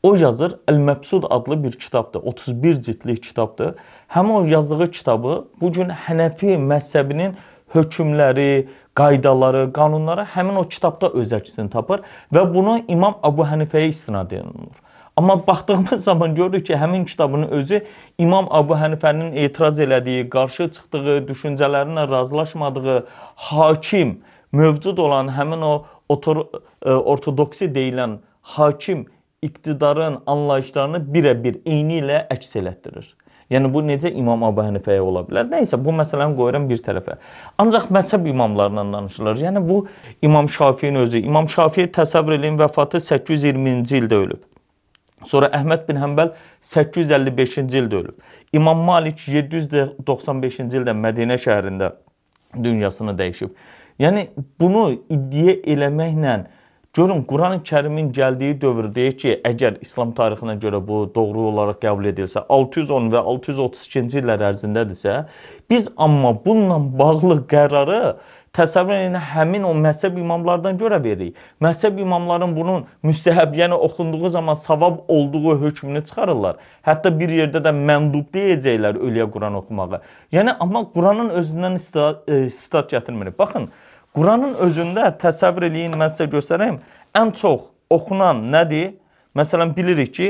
O 0.04 0.14
yazır 0.14 0.52
Əl-Məbsud 0.68 1.25
adlı 1.30 1.64
bir 1.64 1.73
kitabdır. 1.73 2.20
31 2.23 2.80
cildlik 2.80 3.23
kitabdır. 3.23 3.75
Həmin 4.08 4.32
o 4.32 4.44
yazdığı 4.44 4.90
kitabı 4.90 5.44
bu 5.61 5.73
gün 5.73 5.88
Hənəfi 5.88 6.58
məzhəbinin 6.61 7.32
hökmləri, 7.73 8.66
qaydaları, 8.94 9.70
qanunları 9.73 10.26
həmin 10.34 10.61
o 10.61 10.64
kitabda 10.68 11.08
öz 11.08 11.32
əksini 11.32 11.73
tapır 11.73 12.04
və 12.34 12.42
bunu 12.54 12.82
İmam 12.88 13.16
Abu 13.23 13.46
Hənifəyə 13.49 13.88
istinad 13.88 14.30
edilir. 14.30 14.76
Amma 15.16 15.46
baxdığımız 15.46 16.04
zaman 16.11 16.34
görürük 16.34 16.66
ki, 16.66 16.76
həmin 16.76 17.04
kitabın 17.04 17.42
özü 17.42 17.80
İmam 18.18 18.46
Abu 18.50 18.76
Hənifənin 18.76 19.32
etiraz 19.34 19.80
elədiyi, 19.80 20.28
qarşı 20.28 20.70
çıxdığı, 20.70 21.18
düşüncələrinə 21.32 22.11
razılaşmadığı 22.11 23.06
hakim 23.34 24.18
mövcud 24.52 24.99
olan 24.99 25.28
həmin 25.28 25.64
o 25.64 25.75
e, 26.12 26.90
ortodoksi 26.90 27.73
deyilən 27.73 28.18
hakim 28.42 29.06
iqtidarın 29.49 30.23
anlayışlarını 30.27 31.03
birə-bir 31.15 31.61
eyni 31.67 32.01
ilə 32.03 32.25
əks 32.33 32.57
elətdirir. 32.61 33.13
Yəni 33.53 33.69
bu 33.75 33.83
necə 33.85 34.09
İmam 34.17 34.43
Əbu 34.49 34.65
Hənifəyə 34.65 35.03
ola 35.05 35.25
bilər? 35.27 35.51
Nəysə 35.51 35.77
bu 35.85 35.93
məsələni 35.95 36.37
qoyuram 36.39 36.65
bir 36.71 36.81
tərəfə. 36.85 37.19
Ancaq 37.61 37.91
məzhəb 37.93 38.25
imamlarından 38.31 38.93
danışılır. 38.93 39.43
Yəni 39.45 39.63
bu 39.69 39.87
İmam 40.23 40.49
Şafiin 40.49 40.97
özü. 41.03 41.21
İmam 41.29 41.49
Şafii 41.49 41.91
təsəvvür 41.93 42.39
edin 42.39 42.57
vəfatı 42.59 43.03
820-ci 43.05 44.01
ildə 44.01 44.23
ölüb. 44.25 44.43
Sonra 45.29 45.51
Əhməd 45.57 45.87
bin 45.89 46.01
Həmbəl 46.01 46.33
855-ci 46.65 47.79
ildə 47.83 48.01
ölüb. 48.01 48.17
İmam 48.53 48.81
Malik 48.89 49.29
795-ci 49.29 50.81
ildə 50.81 50.97
Mədinə 50.97 51.37
şəhərində 51.41 51.93
dünyasını 52.65 53.17
dəyişib. 53.19 53.53
Yəni 54.01 54.29
bunu 54.61 54.89
iddia 55.13 55.59
eləməklə 55.75 56.39
Görün, 56.95 57.25
Quran-ı 57.27 57.57
Kərimin 57.67 58.13
gəldiyi 58.15 58.55
dövr 58.63 58.87
deyək 58.95 59.17
ki, 59.19 59.31
əgər 59.49 59.81
İslam 59.83 60.13
tarixinə 60.15 60.55
görə 60.63 60.79
bu 60.79 61.01
doğru 61.15 61.49
olaraq 61.49 61.81
qəbul 61.83 62.07
edilsə, 62.13 62.45
610 62.47 63.09
və 63.11 63.23
632-ci 63.33 64.21
illər 64.21 64.45
ərzindədirsə, 64.53 65.15
biz 65.71 65.89
amma 65.99 66.31
bununla 66.45 66.77
bağlı 67.01 67.41
qərarı 67.51 67.99
təsəvvür 68.55 68.95
edin, 68.95 69.19
həmin 69.33 69.67
o 69.67 69.73
məzhəb 69.75 70.21
imamlardan 70.23 70.79
görə 70.79 71.01
veririk. 71.03 71.41
Məzhəb 71.67 71.99
imamların 72.05 72.55
bunun 72.55 72.87
müstəhəb, 73.03 73.57
yəni 73.59 73.75
oxunduğu 73.89 74.31
zaman 74.37 74.55
savab 74.55 75.01
olduğu 75.09 75.57
hökmünü 75.65 76.05
çıxarırlar. 76.05 76.61
Hətta 76.87 77.11
bir 77.19 77.35
yerdə 77.41 77.65
də 77.65 77.75
məndub 77.75 78.31
deyəcəklər 78.39 79.03
ölüyə 79.03 79.27
Quran 79.35 79.59
oxumağı. 79.65 79.99
Yəni 80.31 80.55
amma 80.61 80.85
Quranın 80.95 81.35
özündən 81.43 81.75
istat, 81.83 82.23
e, 82.29 82.45
istat 82.47 82.95
gətirmirik. 82.95 83.35
Baxın, 83.39 83.73
Quranın 84.14 84.52
özündə 84.62 85.09
təsəvvür 85.18 85.64
eləyin, 85.66 85.94
mən 85.99 86.11
sizə 86.12 86.28
göstərəyim. 86.30 86.76
Ən 87.18 87.33
çox 87.35 87.64
oxunan 87.90 88.44
nədir? 88.52 88.92
Məsələn, 89.35 89.73
bilirik 89.75 90.12
ki, 90.14 90.28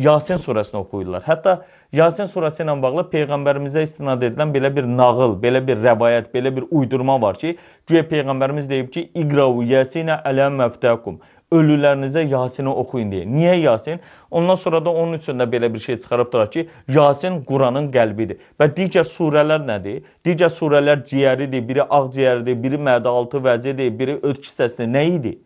Yasin 0.00 0.38
surəsini 0.40 0.78
oxuyurlar. 0.80 1.26
Hətta 1.26 1.58
Yasin 1.92 2.30
surəsi 2.32 2.62
ilə 2.64 2.78
bağlı 2.80 3.04
peyğəmbərimizə 3.12 3.82
istinad 3.84 4.24
edilən 4.24 4.54
belə 4.54 4.70
bir 4.72 4.88
nağıl, 4.88 5.34
belə 5.42 5.60
bir 5.66 5.82
rəvayət, 5.84 6.30
belə 6.32 6.54
bir 6.56 6.64
uydurma 6.70 7.18
var 7.20 7.36
ki, 7.36 7.58
güya 7.90 8.06
peyğəmbərimiz 8.08 8.70
deyib 8.70 8.88
ki, 8.94 9.10
"İqra'u 9.14 9.66
Yasinə 9.68 10.22
ələ 10.24 10.48
məftəkum." 10.56 11.20
Ölülərinizə 11.52 12.22
Yasini 12.30 12.70
oxuyun 12.70 13.10
deyə. 13.12 13.26
Niyə 13.26 13.54
Yasin? 13.60 14.00
Ondan 14.30 14.54
sonra 14.54 14.84
da 14.84 14.90
onun 14.90 15.18
üçün 15.18 15.38
də 15.38 15.48
belə 15.50 15.74
bir 15.74 15.78
şey 15.80 15.98
çıxarıbdılar 15.98 16.50
ki, 16.50 16.68
Yasin 16.88 17.42
Quranın 17.44 17.90
qəlbidir. 17.92 18.38
Və 18.60 18.70
digər 18.76 19.06
surələr 19.10 19.66
nədir? 19.66 20.02
Digər 20.24 20.52
surələr 20.54 21.04
ciyəridir, 21.04 21.66
biri 21.68 21.82
ağciyərdir, 21.82 22.62
biri 22.62 22.78
mədə-altı 22.78 23.42
vəzidir, 23.44 23.98
biri 23.98 24.18
öd 24.22 24.42
kisəsidir. 24.44 24.92
Nə 24.94 25.04
idi? 25.16 25.38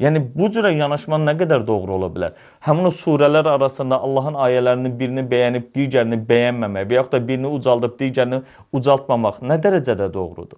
Yəni 0.00 0.22
bu 0.34 0.48
cürə 0.48 0.70
yanaşma 0.72 1.18
nə 1.20 1.34
qədər 1.42 1.66
doğru 1.68 1.98
ola 1.98 2.08
bilər? 2.08 2.32
Həmin 2.64 2.88
o 2.88 2.94
surələr 3.02 3.50
arasında 3.52 3.98
Allahın 4.00 4.38
ayələrinin 4.46 4.96
birini 4.96 5.26
bəyənib 5.28 5.68
digərini 5.76 6.22
bəyənməmək 6.30 6.88
və 6.88 7.00
yaxud 7.02 7.18
da 7.18 7.20
birini 7.28 7.52
ucaldıb 7.58 8.00
digərini 8.00 8.40
ucaltmamaq 8.72 9.42
nə 9.44 9.60
dərəcədə 9.60 10.08
doğrudur? 10.14 10.56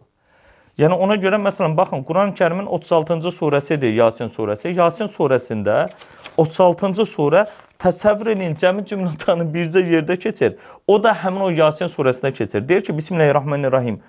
Yəni 0.80 0.96
ona 0.96 1.18
görə 1.20 1.36
məsələn 1.36 1.74
baxın 1.76 2.00
Quran-Kərimin 2.08 2.64
36-cı 2.64 3.30
surəsidir 3.36 3.92
Yasin 3.92 4.30
surəsi. 4.32 4.70
Yasin 4.72 5.10
surəsində 5.12 5.90
36-cı 6.40 7.04
surə 7.10 7.42
təsəvvür 7.82 8.30
edin 8.32 8.56
cəmi 8.56 8.86
cümlətanı 8.88 9.44
bircə 9.52 9.82
yerdə 9.84 10.16
keçir. 10.16 10.56
O 10.88 10.96
da 11.04 11.12
həmin 11.24 11.44
o 11.44 11.50
Yasin 11.52 11.92
surəsində 11.92 12.32
keçir. 12.32 12.64
Deyir 12.68 12.80
ki, 12.88 12.96
Bismillahirrahmanirrahim. 12.96 14.00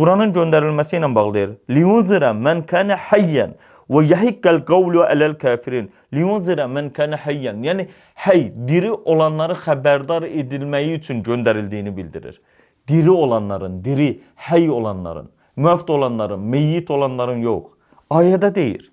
Quranın 0.00 0.32
göndərilməsi 0.32 0.96
ilə 0.96 1.12
bağlı 1.14 1.34
deyir. 1.34 1.54
Liyunzira 1.70 2.32
men 2.32 2.64
kana 2.64 2.96
hayyan 3.10 3.52
və 3.92 4.06
yahiqqal 4.08 4.64
qawlu 4.64 5.04
alal 5.04 5.36
kafirin. 5.36 5.92
Liyunzira 6.14 6.64
men 6.66 6.90
kana 6.96 7.20
hayyan. 7.26 7.60
Yəni 7.60 7.90
hey 8.24 8.48
diri 8.68 8.92
olanları 8.92 9.60
xəbərdar 9.68 10.30
edilməyi 10.32 10.96
üçün 10.96 11.20
göndərildiyini 11.22 11.96
bildirir. 11.96 12.40
Diri 12.88 13.10
olanların, 13.10 13.82
diri, 13.84 14.20
hey 14.36 14.70
olanların 14.70 15.35
müəft 15.56 15.90
olanların, 15.90 16.40
meyyit 16.40 16.90
olanların 16.90 17.42
yox. 17.42 17.64
Ayədə 18.10 18.54
deyir. 18.54 18.90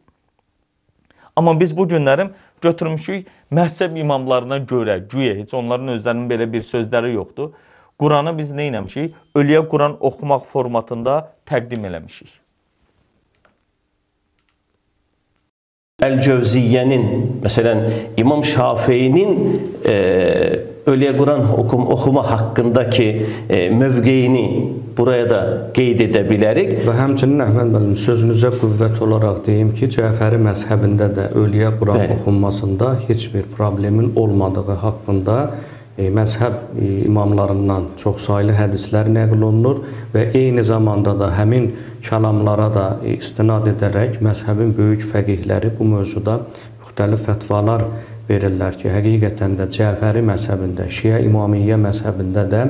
Amma 1.35 1.59
biz 1.59 1.77
bu 1.77 1.87
günlərim 1.89 2.33
götürmüşük 2.61 3.27
məhzəb 3.51 3.97
imamlarına 3.99 4.57
görə, 4.69 4.99
güyə 5.09 5.37
heç 5.41 5.53
onların 5.53 5.95
özlərinin 5.97 6.29
belə 6.29 6.47
bir 6.53 6.61
sözləri 6.65 7.13
yoxdur. 7.15 7.51
Quranı 7.99 8.37
biz 8.37 8.51
nə 8.51 8.69
etmişik? 8.69 9.13
Ölüyə 9.35 9.67
Quran 9.69 9.97
oxumaq 9.99 10.45
formatında 10.49 11.17
təqdim 11.49 11.85
eləmişik. 11.89 12.43
Əl-Cövziyyənin, 16.03 17.03
məsələn, 17.45 17.83
İmam 18.17 18.43
Şafiyinin 18.43 19.61
e, 19.85 19.93
Ölüye 20.85 21.17
Kur'an 21.17 21.59
okum, 21.59 21.87
okuma 21.87 22.31
hakkındaki 22.31 23.25
e, 23.49 23.69
mövqeyini 23.69 24.73
buraya 24.97 25.27
da 25.29 25.41
qeyd 25.75 26.01
edə 26.07 26.23
bilərik. 26.27 26.73
Və 26.87 26.95
həmçinin 26.97 27.43
Əhməd 27.47 27.73
müəllim 27.73 27.99
sözünüzə 27.99 28.53
qüvvət 28.59 29.01
olaraq 29.05 29.43
deyim 29.47 29.73
ki, 29.77 29.89
Cəfəri 29.95 30.39
məzhəbində 30.43 31.09
də 31.17 31.29
ölüyə 31.39 31.73
Quran 31.79 32.01
Bəli. 32.03 32.17
oxunmasında 32.17 32.95
heç 33.07 33.29
bir 33.33 33.47
problemin 33.57 34.11
olmadığı 34.15 34.77
haqqında 34.85 35.37
e, 35.97 36.09
məzhəb 36.09 36.53
e, 36.81 36.91
imamlarından 37.07 37.89
çoxsaylı 38.03 38.53
hədislər 38.57 39.09
nəql 39.17 39.41
olunur 39.49 39.83
və 40.13 40.29
eyni 40.37 40.63
zamanda 40.63 41.13
da 41.19 41.29
həmin 41.37 41.71
kəlamlara 42.05 42.69
da 42.73 42.87
e, 43.03 43.17
istinad 43.17 43.69
edərək 43.73 44.21
məzhəbin 44.25 44.73
böyük 44.77 45.05
fəqihləri 45.11 45.75
bu 45.77 45.89
mövzuda 45.95 46.39
müxtəlif 46.81 47.27
fətvalar 47.27 47.85
verirlər 48.29 48.77
ki, 48.79 48.89
həqiqətən 48.89 49.57
də 49.59 49.67
Cəfəri 49.75 50.23
məzhəbində, 50.25 50.87
Şiə 50.87 51.19
İmamiyyə 51.27 51.77
məzhəbində 51.81 52.45
də 52.49 52.61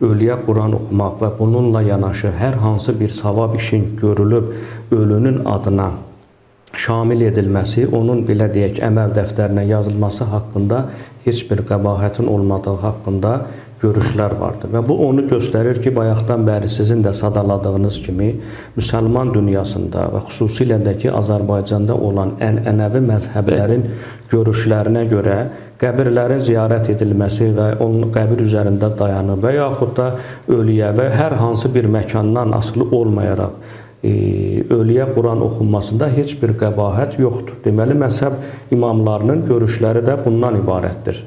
ölüyə 0.00 0.38
Quran 0.46 0.76
oxumaq 0.78 1.16
və 1.22 1.30
bununla 1.38 1.82
yanaşı 1.82 2.30
hər 2.40 2.58
hansı 2.62 2.94
bir 3.00 3.08
savab 3.08 3.54
işin 3.54 3.96
görülüb 4.00 4.52
ölünün 4.92 5.44
adına 5.44 5.90
şamil 6.76 7.24
edilməsi, 7.30 7.86
onun 7.88 8.24
belə 8.28 8.48
deyək, 8.52 8.82
əməl 8.84 9.14
dəftərinə 9.16 9.64
yazılması 9.68 10.28
haqqında 10.32 10.84
heç 11.24 11.44
bir 11.50 11.64
qəbahətin 11.70 12.28
olmadığı 12.28 12.76
haqqında 12.84 13.32
görüşlər 13.82 14.34
vardır. 14.40 14.72
Və 14.74 14.82
bu 14.88 14.96
onu 15.06 15.24
göstərir 15.30 15.78
ki, 15.82 15.92
bayaqdan 15.94 16.44
bəri 16.46 16.68
sizin 16.72 17.02
də 17.04 17.12
sadaladığınız 17.14 18.00
kimi 18.06 18.28
müsəlman 18.76 19.32
dünyasında 19.34 20.08
və 20.14 20.22
xüsusilə 20.28 20.80
də 20.84 20.96
ki, 21.02 21.12
Azərbaycanda 21.20 21.94
olan 21.94 22.34
ən-ənəvi 22.42 23.04
məzhəblərin 23.06 23.86
görüşlərinə 24.32 25.06
görə 25.12 25.38
qəbirlərin 25.78 26.42
ziyarət 26.42 26.92
edilməsi 26.96 27.52
və 27.54 27.68
onun 27.84 28.10
qəbir 28.14 28.42
üzərində 28.46 28.90
dayanıb 28.98 29.44
və 29.46 29.54
yaxud 29.60 29.94
da 29.98 30.08
ölüyə 30.50 30.90
və 30.98 31.10
hər 31.14 31.38
hansı 31.38 31.70
bir 31.74 31.86
məkandan 31.94 32.56
asılı 32.58 32.90
olmayaraq 32.98 33.54
e, 34.02 34.10
ölüyə 34.74 35.08
Quran 35.14 35.42
oxunmasında 35.46 36.10
heç 36.18 36.36
bir 36.42 36.54
qəbahət 36.58 37.18
yoxdur. 37.22 37.62
Deməli 37.64 37.96
məzhəb 37.98 38.38
imamlarının 38.74 39.44
görüşləri 39.48 40.04
də 40.06 40.18
bundan 40.24 40.58
ibarətdir. 40.62 41.22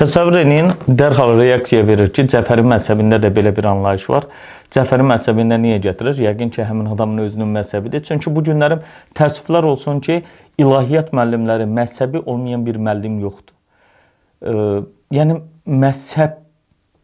Təsəvvür 0.00 0.38
edin, 0.40 0.70
dərhal 0.88 1.34
reaksiya 1.36 1.82
verir 1.84 2.08
ki, 2.16 2.22
Cəfəri 2.32 2.62
məzhəbində 2.64 3.18
də 3.20 3.28
belə 3.36 3.50
bir 3.52 3.66
anlayış 3.68 4.06
var. 4.08 4.24
Cəfəri 4.72 5.04
məzhəbində 5.04 5.58
niyə 5.60 5.76
gətirir? 5.84 6.16
Yəqin 6.24 6.48
ki, 6.54 6.62
həmin 6.64 6.86
adamın 6.94 7.26
özünün 7.26 7.50
məzhəbidir. 7.58 8.00
Çünki 8.06 8.32
bu 8.32 8.40
günlərim 8.46 8.80
təəssüflər 9.18 9.68
olsun 9.68 10.00
ki, 10.00 10.22
ilahiyyat 10.56 11.12
müəllimləri 11.12 11.68
məzhəbi 11.68 12.24
olmayan 12.24 12.64
bir 12.64 12.80
müəllim 12.80 13.20
yoxdur. 13.26 13.52
E, 14.40 14.56
yəni 15.18 15.36
məzhəb 15.84 16.40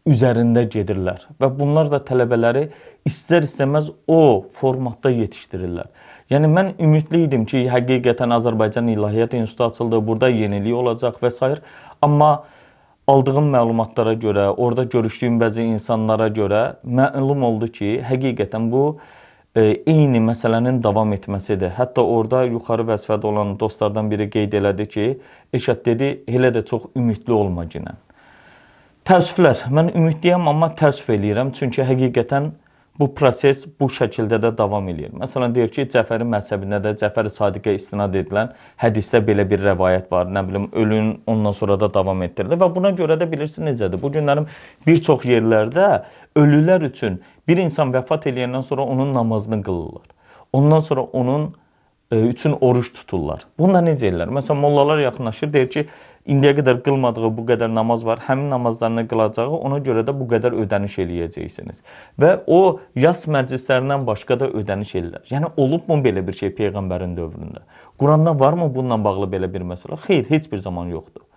üzərində 0.09 0.65
gedirlər 0.65 1.29
və 1.37 1.53
bunlar 1.53 1.93
da 1.93 2.01
tələbələri 2.01 2.71
istər-istəməz 3.05 3.93
o 4.09 4.21
formatda 4.57 5.13
yetişdirirlər. 5.13 5.93
Yəni 6.33 6.49
mən 6.49 6.75
ümidli 6.81 7.27
idim 7.29 7.45
ki, 7.45 7.67
həqiqətən 7.69 8.39
Azərbaycan 8.41 8.89
İlahiyyat 8.97 9.37
İnstitutu 9.37 9.69
açıldı, 9.69 10.05
burada 10.07 10.33
yenilik 10.33 10.81
olacaq 10.81 11.21
və 11.21 11.29
s. 11.29 11.57
amma 12.01 12.37
aldığım 13.07 13.51
məlumatlara 13.53 14.13
görə, 14.19 14.49
orada 14.57 14.83
görüşdüyüm 14.83 15.39
bəzi 15.39 15.63
insanlara 15.63 16.27
görə 16.27 16.63
məlum 16.83 17.45
oldu 17.47 17.69
ki, 17.71 17.93
həqiqətən 18.03 18.67
bu 18.71 18.81
e, 19.55 19.61
eyni 19.87 20.19
məsələnin 20.23 20.81
davam 20.83 21.13
etməsidir. 21.15 21.71
Hətta 21.77 22.03
orada 22.03 22.43
yuxarı 22.49 22.83
vəzifədə 22.91 23.29
olan 23.31 23.55
dostlardan 23.59 24.11
biri 24.11 24.29
qeyd 24.33 24.59
elədi 24.59 24.89
ki, 24.91 25.07
Eşət 25.55 25.85
dedi, 25.85 26.11
elə 26.27 26.51
də 26.51 26.65
çox 26.67 26.89
ümidli 26.99 27.33
olma 27.33 27.63
ginən. 27.71 27.95
Təəssüflər. 29.07 29.69
Mən 29.71 29.93
ümidliyəm, 29.95 30.49
amma 30.51 30.73
təəssüf 30.75 31.13
eləyirəm, 31.15 31.53
çünki 31.55 31.85
həqiqətən 31.87 32.51
bu 32.99 33.07
proses 33.15 33.65
bu 33.79 33.87
şəkildə 33.93 34.39
də 34.41 34.51
davam 34.57 34.87
eləyir. 34.89 35.11
Məsələn 35.17 35.53
deyir 35.55 35.69
ki, 35.73 35.85
Cəfəri 35.93 36.25
məzhəbində 36.27 36.79
də 36.83 36.93
Cəfəri 37.01 37.31
Sadiqə 37.33 37.75
istinad 37.77 38.15
edilən 38.17 38.53
hədisdə 38.81 39.21
belə 39.27 39.45
bir 39.49 39.61
rəvayət 39.65 40.09
var. 40.11 40.31
Nə 40.31 40.43
bilim, 40.47 40.67
ölün 40.73 41.13
ondan 41.27 41.55
sonra 41.57 41.77
da 41.79 41.91
davam 41.93 42.23
etdirilir 42.25 42.59
və 42.61 42.71
buna 42.75 42.91
görə 42.97 43.19
də 43.21 43.29
bilirsiniz 43.31 43.77
necədir? 43.77 44.01
Bu 44.01 44.11
günlərin 44.15 44.49
bir 44.87 45.01
çox 45.09 45.25
yerlərdə 45.29 45.87
ölülər 46.35 46.89
üçün 46.89 47.21
bir 47.47 47.61
insan 47.61 47.93
vəfat 47.93 48.29
eləyəndən 48.31 48.65
sonra 48.65 48.87
onun 48.87 49.13
namazını 49.13 49.61
qılırlar. 49.63 50.09
Ondan 50.53 50.79
sonra 50.79 51.01
onun 51.01 51.53
üçün 52.11 52.55
oruç 52.61 52.93
tuturlar. 52.93 53.43
Bunlar 53.59 53.83
necə 53.83 54.07
edirlər? 54.07 54.29
Məsələn, 54.31 54.61
mollalar 54.63 55.01
yaxınlaşır, 55.01 55.51
deyir 55.51 55.67
ki, 55.73 55.83
indiyə 56.31 56.53
qədər 56.61 56.79
qılmadığı 56.85 57.31
bu 57.35 57.43
qədər 57.49 57.73
namaz 57.73 58.05
var, 58.07 58.21
həmin 58.27 58.47
namazlarını 58.53 59.03
qılacağı, 59.11 59.49
ona 59.49 59.81
görə 59.83 60.05
də 60.07 60.15
bu 60.15 60.27
qədər 60.31 60.55
ödəniş 60.63 60.97
eləyəcəksiniz. 61.03 61.83
Və 62.19 62.31
o 62.47 62.79
yas 62.95 63.27
məclislərindən 63.27 64.07
başqa 64.07 64.39
da 64.39 64.47
ödəniş 64.47 64.95
eləyirlər. 64.95 65.27
Yəni 65.33 65.51
olubmu 65.57 65.99
belə 66.05 66.23
bir 66.27 66.39
şey 66.39 66.55
peyğəmbərin 66.55 67.17
dövründə? 67.19 67.65
Quranda 67.99 68.39
varmı 68.39 68.69
bununla 68.75 69.03
bağlı 69.03 69.27
belə 69.35 69.51
bir 69.53 69.67
məsələ? 69.67 69.99
Xeyr, 70.07 70.25
heç 70.29 70.51
bir 70.51 70.63
zaman 70.63 70.93
yoxdur. 70.95 71.27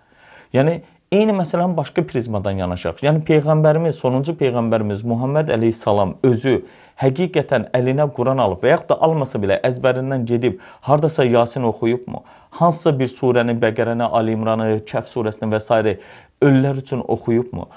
Yəni 0.55 0.81
eyni 1.11 1.35
məsələni 1.35 1.75
başqa 1.77 2.07
prizmadan 2.07 2.63
yanaşaq. 2.63 3.03
Yəni 3.03 3.25
peyğəmbərimiz, 3.27 3.99
sonuncu 3.99 4.37
peyğəmbərimiz 4.39 5.03
Muhammed 5.07 5.51
əleyhissalam 5.51 6.17
özü 6.27 6.61
həqiqətən 7.01 7.71
əlinə 7.77 8.07
Quran 8.17 8.43
alıb 8.43 8.65
və 8.65 8.75
yaxud 8.75 8.91
da 8.93 8.99
almasa 9.07 9.41
belə 9.43 9.61
əzbərindən 9.67 10.27
gedib 10.29 10.59
hardasa 10.87 11.25
Yasin 11.25 11.69
oxuyubmu? 11.71 12.25
Hansısa 12.61 12.93
bir 12.99 13.09
surəni, 13.09 13.57
Bəqərəni, 13.63 14.09
Ali 14.11 14.35
İmranı, 14.37 14.69
Kəf 14.87 15.09
surəsini 15.13 15.51
və 15.53 15.61
s. 15.61 15.97
ölülər 16.41 16.79
üçün 16.81 17.03
oxuyubmu? 17.09 17.69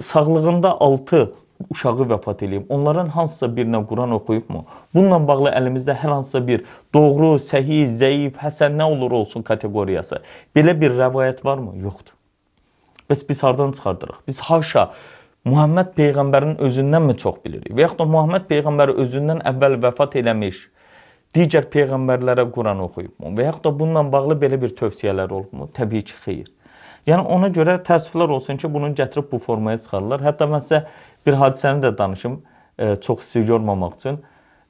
Sağlığında 0.00 0.80
6 0.80 1.32
uşağı 1.70 2.06
vəfat 2.10 2.42
eləyib. 2.44 2.64
Onların 2.68 3.08
hansısa 3.14 3.46
birinə 3.46 3.84
Quran 3.86 4.12
oxuyubmu? 4.18 4.64
Bununla 4.94 5.20
bağlı 5.28 5.52
əlimizdə 5.54 5.94
hər 5.94 6.16
hansısa 6.16 6.42
bir 6.46 6.64
doğru, 6.94 7.36
səhih, 7.38 7.86
zəif, 7.86 8.38
həsən 8.42 8.76
nə 8.78 8.88
olur 8.94 9.14
olsun 9.22 9.42
kateqoriyası. 9.46 10.22
Belə 10.56 10.74
bir 10.80 10.96
rəvayət 10.98 11.44
varmı? 11.44 11.76
Yoxdur. 11.82 12.16
Bəs 13.10 13.28
biz 13.28 13.42
hardan 13.42 13.72
çıxardırıq? 13.72 14.22
Biz 14.28 14.40
haşa 14.40 14.90
Muhammed 15.44 15.96
peyğəmbərin 15.98 16.58
özündənmi 16.62 17.16
çox 17.18 17.40
bilirik? 17.44 17.72
Və 17.74 17.82
yaxud 17.86 18.04
da 18.04 18.06
Muhammed 18.06 18.44
peyğəmbər 18.50 18.92
özündən 19.02 19.42
əvvəl 19.50 19.80
vəfat 19.82 20.14
eləmiş 20.20 20.60
digər 21.34 21.66
peyğəmbərlərə 21.72 22.44
Quran 22.54 22.82
oxuyubmu? 22.84 23.32
Və 23.34 23.48
yaxud 23.48 23.64
da 23.66 23.72
bununla 23.78 24.04
bağlı 24.12 24.36
belə 24.38 24.60
bir 24.62 24.76
tövsiyələr 24.78 25.32
olubmu? 25.34 25.66
Təbii 25.74 26.04
ki, 26.06 26.18
xeyr. 26.24 26.52
Yəni 27.10 27.26
ona 27.34 27.50
görə 27.50 27.80
təəssüflər 27.82 28.30
olsun 28.36 28.60
ki, 28.62 28.70
bunu 28.70 28.92
gətirib 28.94 29.32
bu 29.32 29.40
formaya 29.42 29.80
çıxarırlar. 29.82 30.22
Hətta 30.28 30.46
mən 30.46 30.62
sizə 30.62 30.84
bir 31.26 31.38
hadisəni 31.40 31.82
də 31.82 31.96
danışım, 31.98 32.38
e, 32.78 32.94
çox 33.02 33.26
sizi 33.26 33.50
yormamaq 33.50 33.98
üçün. 33.98 34.22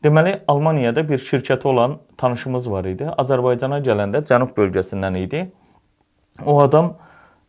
Deməli, 0.02 0.38
Almaniyada 0.48 1.04
bir 1.08 1.18
şirkəti 1.18 1.68
olan 1.68 1.98
tanışımız 2.16 2.70
var 2.70 2.88
idi. 2.88 3.12
Azərbaycana 3.20 3.82
gələndə 3.85 4.24
cənub 4.24 4.56
bölgəsindən 4.56 5.18
idi. 5.20 5.44
O 6.46 6.61
adam 6.61 6.94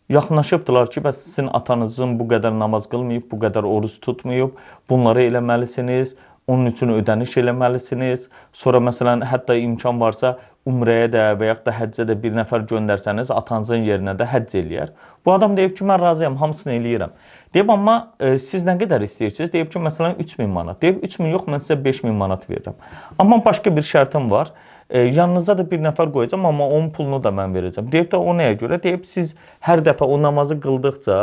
yaxınlaşıbdılar 0.10 0.92
ki, 0.92 1.02
bəs 1.02 1.24
sizin 1.24 1.50
atanızın 1.54 2.18
bu 2.20 2.28
qədər 2.36 2.54
namaz 2.60 2.88
qılmayıb, 2.92 3.30
bu 3.32 3.39
qədər 3.46 3.66
oruç 3.68 4.00
tutmayıb, 4.04 4.56
bunları 4.89 5.28
eləməlisiniz, 5.30 6.16
onun 6.48 6.66
üçün 6.66 6.92
ödəniş 6.98 7.38
eləməlisiniz. 7.39 8.28
Sonra 8.54 8.82
məsələn, 8.84 9.24
hətta 9.28 9.56
imkan 9.60 10.02
varsa 10.02 10.36
umrəyə 10.68 11.08
də 11.12 11.24
və 11.39 11.50
yaxud 11.50 11.66
da 11.68 11.76
həccə 11.76 12.06
də 12.08 12.18
bir 12.20 12.36
nəfər 12.36 12.66
göndərsəniz, 12.68 13.32
atanızın 13.36 13.84
yerinə 13.88 14.16
də 14.20 14.28
həcc 14.32 14.58
eləyər. 14.60 14.92
Bu 15.26 15.34
adam 15.36 15.58
deyib 15.58 15.76
ki, 15.78 15.88
mən 15.88 16.02
razıyam, 16.02 16.38
hamısını 16.39 16.76
eləyirəm. 16.78 17.16
Deyib 17.54 17.72
amma 17.72 17.98
e, 18.20 18.38
siz 18.39 18.63
nə 18.68 18.76
qədər 18.80 19.04
istəyirsiniz? 19.08 19.52
Deyib 19.54 19.72
ki, 19.72 19.80
məsələn 19.84 20.16
3000 20.24 20.52
manat. 20.52 20.82
Deyib 20.82 21.04
3000 21.04 21.34
yox, 21.36 21.50
mən 21.52 21.63
sizə 21.63 21.80
5000 21.84 22.16
manat 22.20 22.48
verirəm. 22.50 22.80
Amma 23.20 23.39
başqa 23.46 23.76
bir 23.76 23.88
şərtim 23.88 24.32
var. 24.32 24.52
E, 24.52 24.72
yanınıza 24.89 25.58
da 25.58 25.65
bir 25.72 25.80
nəfər 25.84 26.12
qoyacağam, 26.13 26.46
amma 26.46 26.67
onun 26.67 26.89
pulunu 26.96 27.22
da 27.24 27.32
mən 27.34 27.54
verəcəm. 27.56 27.91
Deyib 27.91 28.12
də 28.12 28.19
o 28.19 28.34
nəyə 28.38 28.58
görə? 28.62 28.82
Deyib 28.84 29.06
siz 29.10 29.36
hər 29.67 29.84
dəfə 29.86 30.08
o 30.08 30.17
namazı 30.22 30.60
qıldıqca 30.63 31.19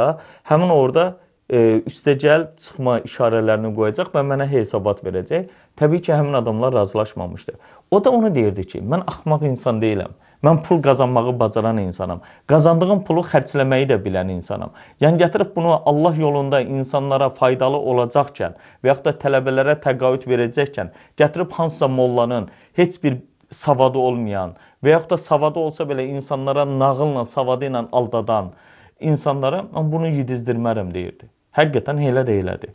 həmin 0.51 0.73
orada 0.75 1.07
e, 1.51 1.83
üstəgəl 1.89 2.49
çıxma 2.61 3.01
işarələrini 3.09 3.75
qoyacaq 3.77 4.13
və 4.15 4.25
mənə 4.27 4.47
hesabat 4.51 5.05
verəcək. 5.07 5.51
Təbii 5.81 6.03
ki, 6.07 6.13
həmin 6.15 6.39
adamlar 6.41 6.75
razılaşmamışdı. 6.75 7.59
O 7.91 8.05
da 8.05 8.11
onu 8.11 8.35
deyirdi 8.35 8.67
ki, 8.67 8.83
mən 8.83 9.07
axmaq 9.07 9.47
insan 9.49 9.81
deyiləm. 9.83 10.15
Mən 10.45 10.63
pul 10.65 10.81
qazanmağı 10.83 11.35
bacaran 11.41 11.77
insanam. 11.77 12.23
Qazandığım 12.49 13.03
pulu 13.05 13.21
xərcləməyi 13.29 13.91
də 13.91 13.99
bilən 14.01 14.31
insanam. 14.33 14.71
Yəni 15.01 15.21
gətirib 15.21 15.51
bunu 15.57 15.75
Allah 15.85 16.15
yolunda 16.17 16.61
insanlara 16.61 17.29
faydalı 17.29 17.77
olacaqkən 17.77 18.57
və 18.81 18.93
yaxud 18.95 19.11
da 19.11 19.13
tələbələrə 19.21 19.77
təqaüd 19.85 20.25
verəcəkkən 20.31 20.95
gətirib 21.21 21.53
hansısa 21.59 21.89
mollanın 21.89 22.49
heç 22.79 23.03
bir 23.05 23.19
savadı 23.51 23.99
olmayan 23.99 24.55
və 24.85 24.95
yaxud 24.95 25.11
da 25.11 25.17
savadı 25.19 25.59
olsa 25.59 25.85
belə 25.85 26.07
insanlara 26.07 26.65
nağılla, 26.65 27.25
savadı 27.25 27.71
ilə 27.71 27.85
aldadan 27.93 28.53
insanlara 29.01 29.65
mən 29.73 29.91
bunu 29.93 30.13
yedizdirmərəm 30.21 30.93
deyirdi. 30.95 31.29
Həqiqətən 31.57 32.01
elə 32.11 32.25
də 32.27 32.39
elədi. 32.43 32.71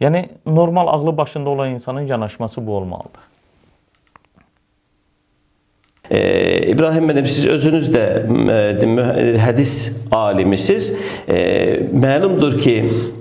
Yəni 0.00 0.28
normal 0.46 0.86
ağlı 0.86 1.16
başında 1.16 1.50
olan 1.50 1.70
insanın 1.70 2.06
yanaşması 2.06 2.66
bu 2.66 2.76
olmalıdır. 2.76 3.22
E, 6.10 6.66
İbrahim 6.66 7.10
müəllim 7.10 7.26
siz 7.26 7.46
özünüz 7.46 7.90
də 7.92 8.04
hədis 9.42 9.74
alimisiz. 10.12 10.92
E, 11.28 11.40
məlumdur 11.92 12.56
ki, 12.60 12.76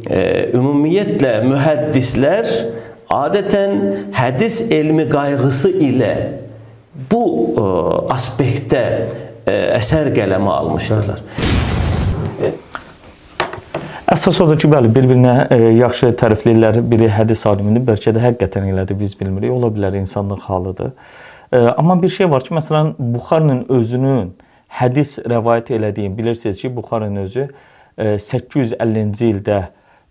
e, 0.10 0.22
ümumiyyətlə 0.56 1.34
mühəddislər 1.50 2.52
adətən 3.12 3.82
hədis 4.16 4.62
elmi 4.72 5.08
qayğısı 5.10 5.74
ilə 5.90 6.14
bu 7.12 7.24
e, 7.54 7.66
aspektdə 8.14 8.84
e, 9.46 9.54
əsər 9.78 10.10
qələmi 10.16 10.50
almışdılar. 10.52 11.22
Əsas 14.08 14.38
odur 14.40 14.56
ki, 14.56 14.70
bəli, 14.72 14.90
bir-birinə 14.96 15.36
e, 15.52 15.58
yaxşı 15.78 16.14
tərifləyirlər. 16.18 16.80
Biri 16.90 17.10
hədis 17.12 17.42
alimidir, 17.50 17.84
bəlkə 17.90 18.14
də 18.16 18.24
həqiqətən 18.24 18.70
elədir, 18.72 18.96
biz 18.98 19.18
bilmirik. 19.20 19.52
Ola 19.52 19.68
bilər 19.74 19.98
insanlıq 20.00 20.46
halıdır. 20.48 20.94
E, 21.52 21.60
amma 21.60 21.98
bir 22.02 22.10
şey 22.10 22.30
var 22.32 22.46
ki, 22.46 22.56
məsələn, 22.56 22.94
Buxarinin 22.98 23.66
özünün 23.70 24.32
hədis 24.80 25.18
rəvayət 25.28 25.74
elədiyi, 25.76 26.14
bilirsiniz 26.18 26.62
ki, 26.64 26.72
Buxarinin 26.76 27.26
özü 27.26 27.50
e, 27.98 28.16
850-ci 28.16 29.30
ildə 29.36 29.60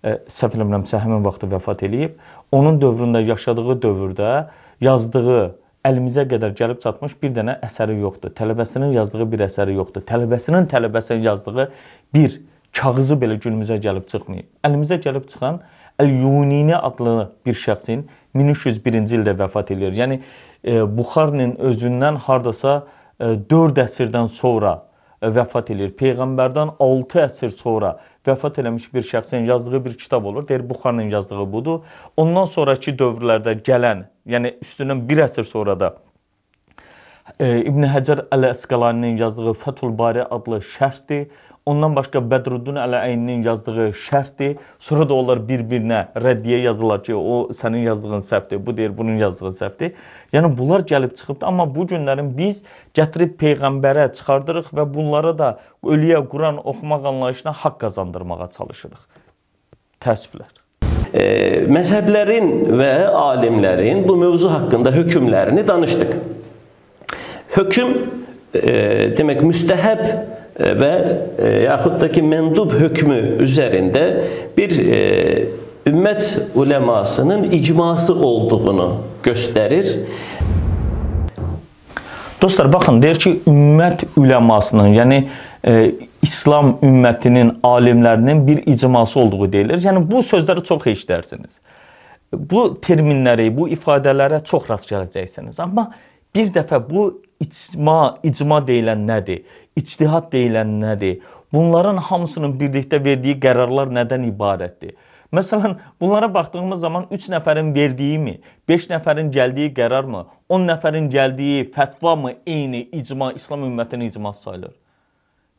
e, 0.04 0.18
səhv 0.28 0.58
eləmirəmsə 0.58 1.00
həmin 1.00 1.24
vaxtda 1.24 1.50
vəfat 1.56 1.86
eləyib. 1.88 2.20
Onun 2.52 2.76
dövründə 2.82 3.24
yaşadığı 3.26 3.78
dövrdə 3.82 4.34
yazdığı 4.80 5.40
əlimizə 5.86 6.26
qədər 6.30 6.54
gəlib 6.58 6.82
çatmış 6.82 7.16
bir 7.22 7.32
dənə 7.36 7.56
əsəri 7.66 7.96
yoxdur. 8.00 8.32
Tələbəsinin 8.36 8.92
yazdığı 8.96 9.26
bir 9.32 9.46
əsəri 9.46 9.76
yoxdur. 9.78 10.04
Tələbəsinin 10.08 10.68
tələbəsinin 10.70 11.22
yazdığı 11.26 11.70
bir 12.14 12.40
kağızı 12.76 13.16
belə 13.20 13.38
günümüzə 13.40 13.78
gəlib 13.82 14.08
çıxmayıb. 14.10 14.48
Əlimizə 14.66 14.98
gəlib 15.04 15.28
çıxan 15.30 15.60
Əl-Yunini 16.02 16.76
adlı 16.76 17.30
bir 17.46 17.56
şəxsin 17.56 18.04
1301-ci 18.36 19.16
ildə 19.16 19.32
vəfat 19.38 19.72
eləyir. 19.72 19.94
Yəni 19.96 20.18
e, 20.20 20.82
Buxarinin 20.98 21.54
özündən 21.70 22.18
hardasa 22.26 22.82
e, 23.20 23.32
4 23.50 23.80
əsrdən 23.86 24.28
sonra 24.32 24.74
e, 25.22 25.30
vəfat 25.38 25.72
eləyir. 25.72 25.94
Peyğəmbərdən 25.96 26.74
6 26.84 27.22
əsr 27.24 27.54
sonra 27.56 27.94
vəfat 28.28 28.60
eləmiş 28.60 28.90
bir 28.94 29.06
şəxsin 29.08 29.48
yazdığı 29.48 29.84
bir 29.84 29.96
kitab 29.96 30.24
olur. 30.24 30.48
Deyir 30.48 30.68
Buxarinin 30.68 31.10
yazdığı 31.10 31.46
budur. 31.52 31.80
Ondan 32.16 32.44
sonrakı 32.44 32.92
dövrlərdə 33.00 33.56
gələn, 33.64 34.04
yəni 34.26 34.56
üstündən 34.62 35.06
1 35.08 35.24
əsr 35.26 35.46
sonra 35.48 35.76
da 35.80 35.94
e, 37.38 37.60
İbn 37.66 37.88
Həcər 37.92 38.26
Əl-Əsqalaninin 38.34 39.18
yazdığı 39.20 39.54
Fəthul 39.62 39.96
Bari 39.98 40.24
adlı 40.24 40.60
şərhdir. 40.76 41.28
Ondan 41.66 41.96
başqa 41.96 42.20
Bədruddin 42.22 42.76
Əl-Əyninin 42.78 43.40
yazdığı 43.42 43.88
şərhdir. 43.98 44.52
Sonra 44.78 45.08
da 45.10 45.16
onlar 45.18 45.40
bir-birinə 45.48 46.04
rəddiyə 46.14 46.60
yazırlar 46.68 47.00
ki, 47.02 47.16
o 47.18 47.48
sənin 47.58 47.82
yazdığın 47.88 48.22
səhvdir, 48.28 48.60
bu 48.66 48.76
deyir 48.76 48.94
bunun 48.98 49.18
yazdığı 49.18 49.50
səhvdir. 49.58 49.96
Yəni 50.34 50.52
bunlar 50.58 50.86
gəlib 50.86 51.16
çıxıbdı, 51.18 51.46
amma 51.46 51.66
bu 51.74 51.88
günlərin 51.90 52.30
biz 52.38 52.62
gətirib 52.94 53.34
peyğəmbərə 53.42 54.12
çıxardırıq 54.14 54.70
və 54.78 54.86
bunlara 54.94 55.34
da 55.38 55.56
ölüyə 55.82 56.22
Quran 56.30 56.62
oxumaq 56.62 57.10
anlayışına 57.10 57.56
haqq 57.64 57.80
qazandırmağa 57.82 58.50
çalışırıq. 58.58 59.02
Təəssüflər. 60.06 60.65
E, 61.14 61.26
məzhəblərin 61.70 62.50
və 62.78 62.92
alimlərin 63.14 64.02
bu 64.08 64.16
mövzu 64.20 64.50
haqqında 64.52 64.92
hökmlərini 64.96 65.66
danışdıq. 65.68 66.16
Hökm 67.56 67.92
e, 68.54 68.72
demək 69.18 69.44
müstəhəb 69.46 70.02
və 70.56 70.92
e, 71.38 71.52
yaxud 71.66 72.00
da 72.00 72.08
ki 72.12 72.24
məndub 72.24 72.72
hökmü 72.76 73.20
üzərində 73.44 74.04
bir 74.56 74.74
e, 74.80 75.00
ümmət 75.86 76.26
ulemasının 76.54 77.50
icması 77.54 78.14
olduğunu 78.14 78.88
göstərir. 79.24 79.92
Dostlar, 82.42 82.72
baxın, 82.72 83.00
deyir 83.02 83.20
ki, 83.20 83.32
ümmət 83.48 84.04
ulemasının, 84.16 84.90
yəni 84.94 85.22
e, 85.64 85.76
İslam 86.26 86.72
ümmətinin 86.82 87.52
alimlərinin 87.62 88.46
bir 88.46 88.62
icması 88.66 89.20
olduğu 89.20 89.52
deyilir. 89.52 89.78
Yəni 89.78 90.02
bu 90.10 90.22
sözləri 90.26 90.64
çox 90.66 90.86
eşidərsiniz. 90.90 91.60
Bu 92.34 92.62
terminləri, 92.82 93.46
bu 93.56 93.68
ifadələrə 93.70 94.40
çox 94.44 94.66
rast 94.70 94.90
gələcəksiniz. 94.90 95.60
Amma 95.62 95.92
bir 96.34 96.50
dəfə 96.56 96.80
bu 96.88 97.04
icma, 97.40 98.16
icma 98.26 98.58
deyilən 98.66 99.04
nədir? 99.06 99.44
İctihad 99.78 100.32
deyilən 100.32 100.72
nədir? 100.80 101.20
Bunların 101.54 102.00
hamısının 102.08 102.56
birlikdə 102.58 102.98
verdiyi 103.04 103.36
qərarlar 103.44 103.92
nədən 103.94 104.26
ibarətdir? 104.32 104.96
Məsələn, 105.34 105.76
bunlara 106.00 106.26
baxdığımız 106.34 106.80
zaman 106.80 107.06
3 107.10 107.28
nəfərin 107.36 107.70
verdiyi 107.74 108.18
mi, 108.18 108.34
5 108.68 108.88
nəfərin 108.94 109.30
gəldiyi 109.34 109.72
qərar 109.78 110.06
mı, 110.10 110.24
10 110.48 110.66
nəfərin 110.72 111.06
gəldiyi 111.12 111.68
fətva 111.74 112.16
mı 112.22 112.34
eyni 112.46 112.82
icma, 112.98 113.32
İslam 113.32 113.62
ümmətinin 113.68 114.10
icması 114.10 114.42
sayılır? 114.42 114.74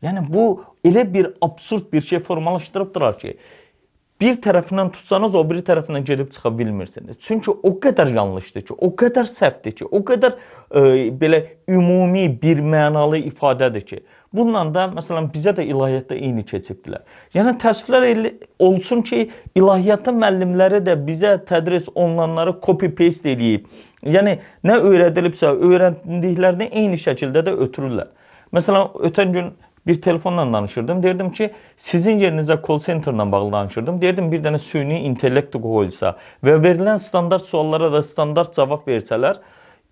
Yəni 0.06 0.26
bu 0.30 0.48
elə 0.86 1.06
bir 1.14 1.32
absurd 1.42 1.94
bir 1.94 2.02
şey 2.02 2.20
formalaşdırıbdılar 2.20 3.18
ki, 3.20 3.38
bir 4.22 4.38
tərəfindən 4.42 4.90
tutsanız 4.96 5.36
o 5.38 5.44
biri 5.46 5.62
tərəfindən 5.66 6.06
gedib 6.06 6.30
çıxa 6.34 6.50
bilmirsiniz. 6.58 7.18
Çünki 7.22 7.52
o 7.52 7.72
qədər 7.82 8.10
yanlışdır 8.16 8.64
ki, 8.66 8.74
o 8.74 8.90
qədər 8.98 9.30
səhvdir 9.30 9.76
ki, 9.78 9.86
o 9.86 10.02
qədər 10.06 10.34
e, 10.34 10.82
belə 11.22 11.44
ümumi 11.70 12.26
bir 12.42 12.64
mənalı 12.66 13.20
ifadədir 13.30 13.86
ki, 13.86 14.00
bununla 14.34 14.64
da 14.74 14.88
məsələn 14.96 15.30
bizə 15.34 15.54
də 15.58 15.66
ilahiyyatda 15.70 16.18
eyni 16.18 16.46
keçibdilər. 16.50 17.06
Yəni 17.38 17.54
təəssüflər 17.62 18.08
olsun 18.60 19.06
ki, 19.06 19.28
ilahiyyatın 19.56 20.18
müəllimləri 20.24 20.82
də 20.86 20.98
bizə 21.08 21.38
tədris 21.46 21.92
olunanları 21.94 22.58
copy 22.66 22.90
paste 22.98 23.34
eləyib. 23.36 23.70
Yəni 24.02 24.40
nə 24.66 24.82
öyrədilibsə, 24.82 25.54
öyrəndiklərini 25.70 26.72
eyni 26.72 26.98
şəkildə 27.02 27.46
də 27.46 27.54
ötürürlər. 27.68 28.10
Məsələn, 28.56 28.94
ötən 29.10 29.34
gün 29.36 29.56
bir 29.88 30.02
telefonla 30.02 30.54
danışırdım. 30.54 31.04
Deyirdim 31.04 31.32
ki, 31.32 31.52
sizin 31.78 32.20
yerinizə 32.20 32.60
call 32.68 32.80
centerla 32.80 33.32
bağlı 33.32 33.52
danışırdım. 33.52 34.02
Deyirdim 34.02 34.32
bir 34.32 34.44
dənə 34.44 34.60
süni 34.60 35.02
intellekt 35.08 35.56
qoyulsa 35.56 36.16
və 36.44 36.58
verilən 36.64 37.00
standart 37.00 37.46
suallara 37.46 37.92
da 37.94 38.04
standart 38.04 38.56
cavab 38.56 38.88
versələr, 38.88 39.40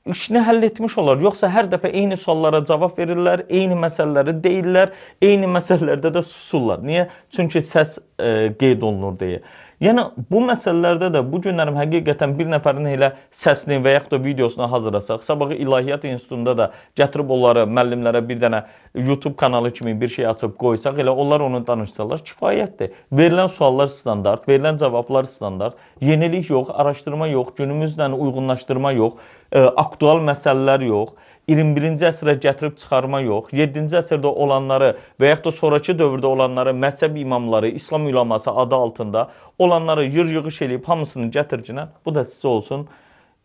işini 0.06 0.42
həll 0.46 0.66
etmiş 0.66 0.98
olar. 1.02 1.18
Yoxsa 1.22 1.50
hər 1.50 1.70
dəfə 1.72 1.90
eyni 1.90 2.18
suallara 2.18 2.62
cavab 2.66 2.98
verirlər, 3.00 3.46
eyni 3.50 3.78
məsələləri 3.80 4.36
deyirlər, 4.44 4.92
eyni 5.22 5.50
məsələlərdə 5.50 6.12
də 6.18 6.22
susurlar. 6.24 6.84
Niyə? 6.86 7.08
Çünki 7.34 7.64
səs 7.66 7.98
e, 8.20 8.52
qeyd 8.60 8.86
olunur 8.86 9.18
deyə. 9.20 9.42
Yəni 9.84 10.06
bu 10.32 10.40
məsələlərdə 10.48 11.10
də 11.12 11.22
bu 11.28 11.42
günlərim 11.44 11.76
həqiqətən 11.76 12.36
bir 12.38 12.48
nəfərin 12.54 12.88
elə 12.94 13.10
səsini 13.36 13.82
və 13.84 13.98
yaxud 13.98 14.14
da 14.16 14.20
videosunu 14.24 14.70
hazırlasaq, 14.72 15.24
sabah 15.24 15.52
İlahiyyat 15.52 16.06
İnstitutunda 16.08 16.54
da 16.58 16.70
gətirib 16.96 17.34
onları 17.36 17.66
müəllimlərə 17.68 18.22
bir 18.28 18.40
dənə 18.40 18.64
YouTube 18.96 19.36
kanalı 19.36 19.74
kimi 19.76 19.98
bir 20.02 20.14
şey 20.16 20.28
açıb 20.32 20.56
qoysaq, 20.62 21.02
elə 21.04 21.12
onlar 21.12 21.44
onu 21.44 21.60
danışsalar 21.68 22.24
kifayətdir. 22.24 22.96
Verilən 23.12 23.52
suallar 23.52 23.92
standart, 23.92 24.48
verilən 24.48 24.80
cavablar 24.80 25.28
standart, 25.28 25.76
yenilik 26.02 26.50
yox, 26.50 26.72
araşdırma 26.72 27.28
yox, 27.34 27.52
günümüzlə 27.60 28.12
uyğunlaşdırma 28.16 28.96
yox, 28.96 29.20
e, 29.52 29.60
aktual 29.60 30.24
məsələlər 30.24 30.88
yox. 30.88 31.16
21-ci 31.48 32.08
əsrə 32.10 32.36
gətirib 32.42 32.78
çıxarma 32.82 33.22
yox, 33.22 33.52
7-ci 33.54 34.00
əsrdə 34.00 34.32
olanları 34.32 34.96
və 35.22 35.30
yaxud 35.34 35.52
da 35.52 35.56
sonrakı 35.60 35.94
dövrdə 35.98 36.26
olanları 36.26 36.74
məzhəb 36.74 37.20
imamları, 37.22 37.70
İslam 37.78 38.08
üləması 38.10 38.52
adı 38.52 38.76
altında 38.76 39.30
olanları 39.60 40.08
yır-yığış 40.10 40.62
eləyib 40.66 40.88
hamısını 40.90 41.30
gətircinə, 41.36 41.88
bu 42.06 42.16
da 42.16 42.26
sizə 42.26 42.48
olsun 42.48 42.88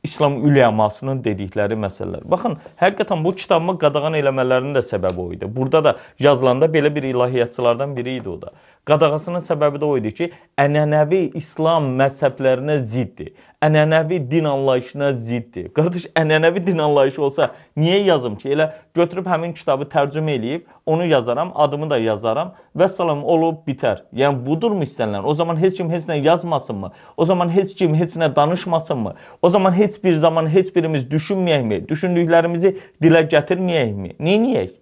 İslam 0.03 0.39
üləmasının 0.49 1.21
dedikləri 1.25 1.77
məsələlər. 1.77 2.25
Baxın, 2.25 2.57
həqiqətən 2.81 3.21
bu 3.25 3.35
kitabımı 3.37 3.77
qadağan 3.83 4.17
eləmələrinin 4.17 4.79
də 4.79 4.83
səbəbi 4.87 5.21
o 5.21 5.33
idi. 5.37 5.49
Burada 5.57 5.85
da 5.85 5.97
yazılanda 6.19 6.71
belə 6.73 6.95
bir 6.95 7.05
ilahiyyatçılardan 7.11 7.93
biri 7.97 8.15
idi 8.23 8.29
o 8.29 8.41
da. 8.41 8.55
Qadağasının 8.89 9.45
səbəbi 9.45 9.81
də 9.83 9.87
o 9.87 9.97
idi 10.01 10.15
ki, 10.15 10.31
ənənəvi 10.59 11.23
İslam 11.39 11.93
məzhəblərinə 12.01 12.81
ziddir 12.81 13.35
ənənəvi 13.63 14.31
din 14.31 14.45
anlayışına 14.45 15.13
ziddir. 15.13 15.69
Qardaş, 15.77 16.07
ənənəvi 16.17 16.63
din 16.67 16.79
anlayışı 16.79 17.23
olsa 17.23 17.51
niyə 17.77 17.99
yazım 18.07 18.39
ki? 18.41 18.49
Elə 18.55 18.71
götürüb 18.97 19.29
həmin 19.29 19.53
kitabı 19.57 19.85
tərcümə 19.93 20.33
eləyib, 20.39 20.65
onu 20.87 21.05
yazaram, 21.07 21.53
adımı 21.55 21.91
da 21.91 21.99
yazaram 22.01 22.55
və 22.77 22.89
salam 22.89 23.25
olub 23.25 23.61
bitər. 23.69 24.07
Yəni 24.17 24.41
budurmu 24.47 24.89
istənilən? 24.89 25.29
O 25.29 25.35
zaman 25.35 25.61
heç 25.61 25.77
kim 25.77 25.93
heç 25.93 26.09
nə 26.09 26.17
yazmasınmı? 26.25 26.93
O 27.17 27.25
zaman 27.25 27.53
heç 27.53 27.75
kim 27.77 27.95
heç 27.95 28.17
nə 28.17 28.35
danışmasınmı? 28.37 29.15
O 29.43 29.49
zaman 29.49 29.77
heç 29.77 30.05
bir 30.05 30.15
zaman 30.15 30.49
heç 30.49 30.75
birimiz 30.77 31.05
düşünməyəkmi? 31.13 31.85
Düşündüklərimizi 31.89 32.77
dilə 33.03 33.27
gətirməyəkmi? 33.29 34.17
Neyniyək? 34.19 34.80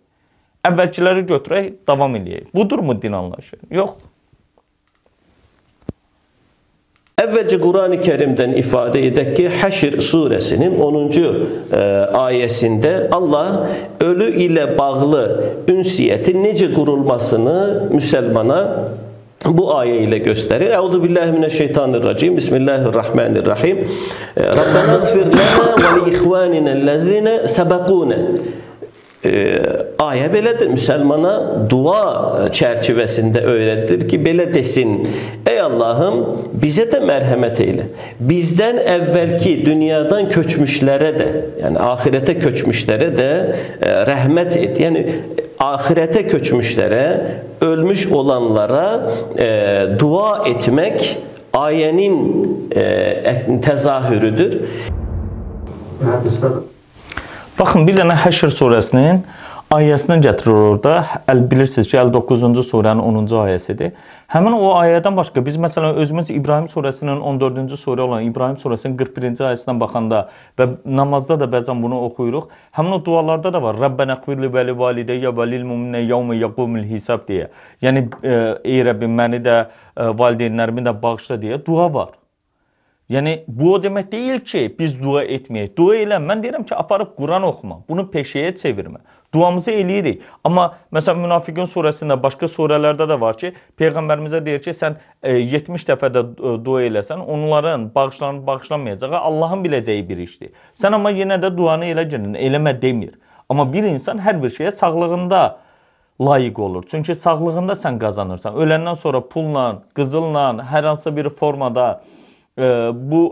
Əvvəlkiləri 0.69 1.25
götürək, 1.29 1.73
davam 1.89 2.15
eləyək. 2.19 2.53
Budurmu 2.55 2.97
din 3.01 3.17
anlayışı? 3.19 3.61
Yox. 3.73 3.97
Əvvəlcə 7.19 7.57
Qurani 7.59 7.97
Kərimdən 7.99 8.53
ifadə 8.61 9.01
edək 9.09 9.33
ki, 9.35 9.47
Həşr 9.59 9.97
surəsinin 10.07 10.77
10-cu 10.79 11.25
e, 11.27 11.81
ayəsində 12.15 12.93
Allah 13.17 13.49
ölü 14.07 14.29
ilə 14.45 14.69
bağlı 14.79 15.25
ünsiyyətin 15.73 16.39
necə 16.45 16.69
qurulmasını 16.77 17.57
müsəlmana 17.91 18.61
bu 19.47 19.67
ayə 19.81 19.99
ilə 20.05 20.21
göstərir. 20.29 20.71
Əuzu 20.79 21.03
billahi 21.03 21.35
mineşşeytanirracim. 21.35 22.39
Bismillahirrahmanirrahim. 22.39 23.83
Rabbana 24.39 24.97
ighfir 25.03 25.29
lana 25.35 25.67
və 25.75 25.93
li 25.97 26.15
ihvanina 26.15 26.79
allazina 26.79 27.37
sabaquna 27.51 28.23
e, 29.25 29.33
ayə 30.03 30.29
belədir. 30.33 30.71
Müsəlmana 30.73 31.33
dua 31.71 32.49
çərçivəsində 32.55 33.43
öyrədilir 33.49 34.07
ki, 34.11 34.21
belə 34.25 34.49
desin: 34.53 34.95
"Ey 35.47 35.61
Allahım, 35.63 36.21
bizə 36.63 36.89
də 36.93 37.03
mərhəmət 37.09 37.63
eylə. 37.65 37.89
Bizdən 38.31 38.81
əvvəlki 38.97 39.57
dünyadan 39.67 40.31
köçmüşlərə 40.35 41.13
də, 41.19 41.29
yəni 41.65 41.85
axirətə 41.91 42.39
köçmüşlərə 42.43 43.11
də 43.19 43.31
e, 43.35 43.93
rəhmət 44.13 44.57
et." 44.63 44.79
Yəni 44.79 45.05
ahirete 45.59 46.27
köçmüşlere, 46.29 47.23
ölmüş 47.61 48.07
olanlara 48.07 49.11
e, 49.39 49.49
dua 49.99 50.43
etmek 50.47 51.19
ayenin 51.53 52.49
e, 52.77 53.61
tezahürüdür. 53.63 54.59
Baxın, 57.59 57.89
bir 57.89 57.97
dənə 57.99 58.15
Həşr 58.15 58.53
surəsinin 58.55 59.17
ayəsini 59.75 60.21
gətirir 60.23 60.55
orada. 60.55 60.93
Əl 61.27 61.41
bilirsiniz 61.51 61.89
ki, 61.91 61.97
59-cu 61.99 62.63
surənin 62.63 63.03
10-cu 63.03 63.41
ayəsidir. 63.43 63.97
Həmin 64.31 64.55
o 64.55 64.69
ayədən 64.79 65.17
başqa 65.19 65.43
biz 65.43 65.57
məsələn 65.59 65.99
özümüz 65.99 66.31
İbrahim 66.31 66.69
surəsinin 66.71 67.19
14-cü 67.19 67.81
surə 67.81 68.05
olan 68.07 68.29
İbrahim 68.29 68.61
surəsinin 68.63 68.95
41-ci 69.01 69.43
ayəsindən 69.49 69.81
baxanda 69.83 70.21
və 70.61 70.69
namazda 71.01 71.41
da 71.41 71.51
bəzən 71.57 71.83
bunu 71.83 71.99
oxuyuruq. 72.07 72.47
Həmin 72.79 73.01
o 73.01 73.01
dualarda 73.05 73.53
da 73.53 73.63
var. 73.65 73.83
Rabbana 73.83 74.21
qfirli 74.23 74.53
və 74.55 74.69
li 74.69 74.77
valideyyə 74.79 75.35
və 75.35 75.49
lil 75.51 75.67
mu'minə 75.67 76.05
yawma 76.07 76.39
yaqumul 76.39 76.87
hisab 76.87 77.27
deyə. 77.27 77.51
Yəni 77.83 78.07
e, 78.23 78.39
ey 78.77 78.87
Rəbbim 78.87 79.19
məni 79.19 79.43
də 79.43 79.59
e, 79.65 80.09
valideynlərimi 80.23 80.87
də 80.87 80.95
bağışla 81.03 81.43
deyə 81.43 81.59
dua 81.67 81.91
var. 81.99 82.15
Yəni 83.09 83.45
bu 83.49 83.71
o 83.73 83.77
demək 83.81 84.11
deyil 84.13 84.41
ki, 84.45 84.67
biz 84.79 84.99
dua 85.01 85.23
etməyək. 85.25 85.71
Dua 85.77 85.95
elə. 85.97 86.19
Mən 86.21 86.43
deyirəm 86.45 86.67
ki, 86.69 86.75
aparıb 86.77 87.15
Quran 87.17 87.47
oxuma. 87.49 87.79
Bunu 87.89 88.05
peşəyə 88.13 88.51
çevirmə. 88.61 89.01
Duamızı 89.33 89.73
eləyirik. 89.73 90.27
Amma 90.45 90.67
məsələn 90.93 91.23
Münafiqun 91.23 91.71
surəsində, 91.73 92.19
başqa 92.21 92.51
surələrdə 92.53 93.07
də 93.09 93.17
var 93.21 93.39
ki, 93.41 93.55
peyğəmbərimizə 93.81 94.43
deyir 94.45 94.61
ki, 94.65 94.77
sən 94.77 94.99
e, 95.23 95.39
70 95.39 95.89
dəfə 95.89 96.13
də 96.13 96.25
e, 96.37 96.53
dua 96.65 96.85
eləsən, 96.85 97.25
onların 97.25 97.89
bağışlanıb 97.95 98.45
bağışlanmayacağı 98.47 99.23
Allahın 99.31 99.65
biləcəyi 99.65 100.05
bir 100.09 100.23
işdir. 100.29 100.53
Sən 100.77 101.01
amma 101.01 101.13
yenə 101.17 101.41
də 101.41 101.55
duanı 101.57 101.89
elə 101.95 102.05
girin, 102.13 102.37
eləmə 102.37 102.77
demir. 102.83 103.17
Amma 103.49 103.71
bir 103.73 103.89
insan 103.89 104.21
hər 104.21 104.37
bir 104.43 104.53
şeyə 104.53 104.73
sağlığında 104.83 105.43
layiq 106.21 106.61
olur. 106.61 106.85
Çünki 106.91 107.15
sağlığında 107.15 107.73
sən 107.73 107.97
qazanırsan. 108.01 108.57
Öləndən 108.61 109.01
sonra 109.01 109.25
pulla, 109.25 109.69
qızılla, 109.97 110.51
hər 110.73 110.93
hansı 110.93 111.17
bir 111.17 111.29
formada 111.29 111.91
e, 112.05 112.28
bu 112.59 113.23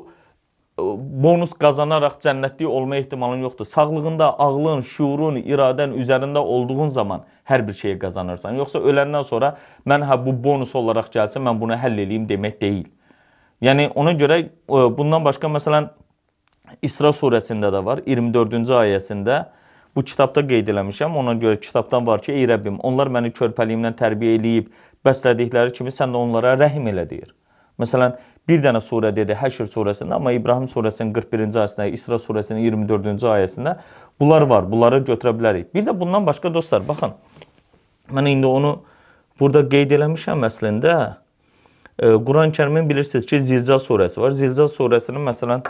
bonus 0.77 1.55
qazanaraq 1.57 2.19
cənnətlik 2.21 2.69
olma 2.69 2.97
ehtimalın 2.97 3.47
yoxdur. 3.47 3.65
Sağlığında, 3.65 4.29
ağlın, 4.39 4.83
şuurun, 4.85 5.39
iradən 5.41 5.95
üzərində 5.97 6.39
olduğun 6.39 6.89
zaman 6.89 7.25
hər 7.49 7.65
bir 7.69 7.73
şeyi 7.73 7.99
qazanırsan. 7.99 8.59
Yoxsa 8.61 8.83
öləndən 8.85 9.25
sonra 9.25 9.55
mən 9.89 10.05
hə 10.05 10.19
bu 10.27 10.35
bonus 10.45 10.75
olaraq 10.77 11.09
gəlsə 11.15 11.41
mən 11.41 11.61
bunu 11.61 11.79
həll 11.81 11.97
eləyim 12.05 12.29
demək 12.29 12.61
deyil. 12.61 12.91
Yəni 13.65 13.89
ona 13.95 14.13
görə 14.13 14.43
bundan 14.69 15.25
başqa 15.25 15.49
məsələn 15.49 15.89
İsra 16.85 17.15
surəsində 17.15 17.71
də 17.73 17.81
var, 17.85 18.03
24-cü 18.05 18.75
ayəsində 18.77 19.47
bu 19.97 20.03
kitabda 20.05 20.43
qeyd 20.45 20.69
eləmişəm. 20.75 21.17
Ona 21.17 21.39
görə 21.41 21.61
kitabdan 21.61 22.05
var 22.07 22.21
ki, 22.21 22.35
ey 22.35 22.45
Rəbbim, 22.51 22.83
onlar 22.85 23.09
məni 23.09 23.33
körpəliyimdən 23.33 23.97
tərbiyə 23.97 24.37
eləyib 24.37 24.69
bəslədikləri 25.07 25.73
kimi 25.73 25.95
sən 25.95 26.13
də 26.13 26.21
onlara 26.21 26.57
rəhm 26.61 26.91
elə 26.91 27.07
deyir. 27.09 27.33
Məsələn, 27.81 28.19
bir 28.49 28.63
dənə 28.63 28.81
surə 28.83 29.11
dedi 29.15 29.35
Həşr 29.35 29.69
surəsində, 29.71 30.17
amma 30.19 30.33
İbrahim 30.37 30.69
surəsinin 30.71 31.13
41-ci 31.15 31.59
ayəsində, 31.63 31.89
İsra 31.93 32.19
surəsinin 32.23 32.63
24-cü 32.63 33.31
ayəsində 33.33 33.77
bunlar 34.21 34.47
var. 34.51 34.69
Bunları 34.71 35.03
götürə 35.07 35.35
bilərik. 35.37 35.73
Bir 35.75 35.87
də 35.87 35.95
bundan 36.01 36.27
başqa 36.27 36.53
dostlar, 36.55 36.85
baxın. 36.89 37.17
Mən 38.15 38.31
indi 38.31 38.47
onu 38.47 38.77
burada 39.41 39.65
qeyd 39.69 39.97
eləmişəm 39.99 40.47
əslində. 40.47 40.95
E, 41.99 42.15
Quran-Kərimin 42.29 42.87
bilirsiniz 42.89 43.27
ki, 43.27 43.43
Zilzal 43.43 43.83
surəsi 43.83 44.23
var. 44.23 44.37
Zilzal 44.37 44.71
surəsinin 44.71 45.27
məsələn 45.27 45.67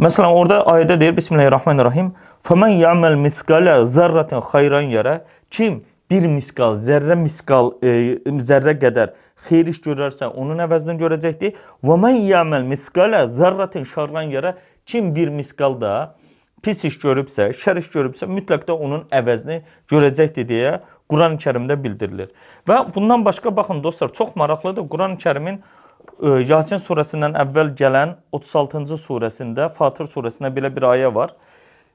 Məsələn, 0.00 0.32
orada 0.32 0.62
ayədə 0.70 0.94
deyir 1.00 1.16
Bismillahirrahmanirrahim. 1.16 2.12
"Fəmən 2.46 2.78
ya'mal 2.80 3.18
miskala 3.20 3.84
zərratin 3.84 4.40
xeyran 4.40 4.88
yara." 4.88 5.24
Kim 5.50 5.82
bir 6.10 6.26
miskal, 6.26 6.76
zərrə 6.82 7.14
miskal, 7.18 7.74
e, 7.82 8.18
zərrə 8.42 8.74
qədər 8.82 9.14
xeyir 9.46 9.70
iş 9.70 9.78
görərsə, 9.84 10.26
onun 10.28 10.58
əvəzini 10.66 10.98
görəcəkdir. 11.00 11.58
Və 11.86 11.98
men 12.02 12.18
ya'mal 12.26 12.66
miskala 12.66 13.26
zərratin 13.30 13.86
şarran 13.86 14.32
yara 14.34 14.56
kim 14.86 15.14
bir 15.14 15.30
miskal 15.30 15.78
da 15.80 16.16
pis 16.62 16.82
iş 16.84 16.98
görübsə, 17.00 17.50
şər 17.56 17.78
iş 17.80 17.90
görübsə, 17.94 18.28
mütləq 18.28 18.66
də 18.68 18.74
onun 18.74 19.06
əvəzini 19.14 19.60
görəcəkdir 19.90 20.48
deyə 20.48 20.72
Quran-Kərimdə 21.10 21.76
bildirilir. 21.82 22.34
Və 22.68 22.82
bundan 22.94 23.24
başqa 23.24 23.54
baxın 23.56 23.82
dostlar, 23.84 24.12
çox 24.12 24.34
maraqlıdır. 24.36 24.86
Quran-Kərimin 24.90 25.60
e, 25.60 26.34
Yasin 26.50 26.82
surəsindən 26.82 27.38
əvvəl 27.44 27.72
gələn 27.78 28.18
36-cı 28.34 28.98
surəsində, 29.00 29.70
Fatır 29.78 30.10
surəsində 30.10 30.52
belə 30.54 30.74
bir 30.74 30.90
ayə 30.90 31.14
var. 31.14 31.34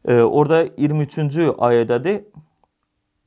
E, 0.08 0.22
orada 0.24 0.66
23-cü 0.66 1.52
ayədədir. 1.70 2.24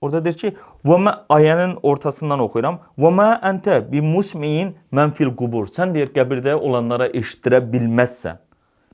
Orada 0.01 0.25
deyir 0.25 0.35
ki, 0.35 0.53
"Və 0.85 0.97
mə 1.05 1.13
ayənin 1.29 1.79
ortasından 1.83 2.41
oxuyuram. 2.41 2.79
Və 2.99 3.11
mə 3.11 3.41
əntə 3.43 3.91
bi 3.91 4.01
musmiin 4.01 4.75
mən 4.93 5.11
fil 5.13 5.35
qubur." 5.35 5.67
Sən 5.67 5.95
deyir 5.95 6.13
qəbirdə 6.15 6.55
olanlara 6.55 7.09
eşitdirə 7.09 7.61
bilməzsən. 7.73 8.39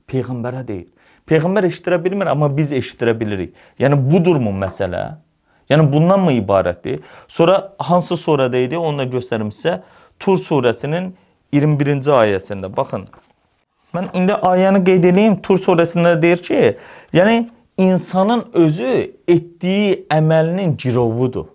Peyğəmbərə 0.07 0.67
deyir. 0.67 0.87
Peyğəmbər 1.27 1.65
eşitdirə 1.65 2.03
bilmir, 2.03 2.27
amma 2.27 2.57
biz 2.57 2.71
eşitdirə 2.71 3.19
bilirik. 3.19 3.53
Yəni 3.79 3.97
budurmu 4.11 4.51
məsələ? 4.51 5.17
Yəni 5.69 5.91
bundan 5.93 6.19
mı 6.19 6.31
ibarətdir? 6.31 6.99
Sonra 7.27 7.73
hansı 7.79 8.13
surədə 8.13 8.65
idi? 8.65 8.77
Onu 8.77 8.97
da 8.97 9.03
göstərim 9.03 9.49
sizə. 9.49 9.79
Tur 10.19 10.37
surəsinin 10.37 11.13
21-ci 11.53 12.11
ayəsində. 12.11 12.69
Baxın. 12.77 13.07
Mən 13.95 14.11
indi 14.13 14.33
ayəni 14.33 14.83
qeyd 14.85 15.09
edeyim. 15.11 15.39
Tur 15.41 15.57
surəsində 15.57 16.21
deyir 16.21 16.37
ki, 16.37 16.77
yəni 17.13 17.49
insanın 17.77 18.45
özü 18.53 19.15
etdiyi 19.27 20.05
əməlinin 20.11 20.75
girovudur. 20.77 21.51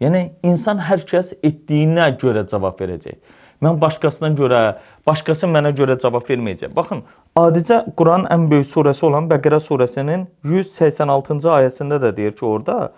Yəni 0.00 0.28
insan 0.46 0.78
hər 0.78 1.02
kəs 1.06 1.32
etdiyinə 1.42 2.12
görə 2.20 2.46
cavab 2.50 2.78
verəcək. 2.78 3.18
Mən 3.62 3.80
başqasına 3.82 4.28
görə, 4.38 4.60
başqası 5.06 5.48
mənə 5.50 5.72
görə 5.74 5.96
cavab 5.98 6.22
verməyəcək. 6.28 6.70
Baxın, 6.76 7.02
adicə 7.36 7.80
Quranın 7.98 8.28
ən 8.30 8.44
böyük 8.50 8.68
surəsi 8.70 9.02
olan 9.08 9.26
Bəqərə 9.30 9.58
surəsinin 9.64 10.28
186-cı 10.46 11.50
ayəsində 11.56 11.98
də 12.04 12.12
deyir 12.16 12.38
ki, 12.38 12.46
orada 12.46 12.92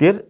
deyir 0.00 0.20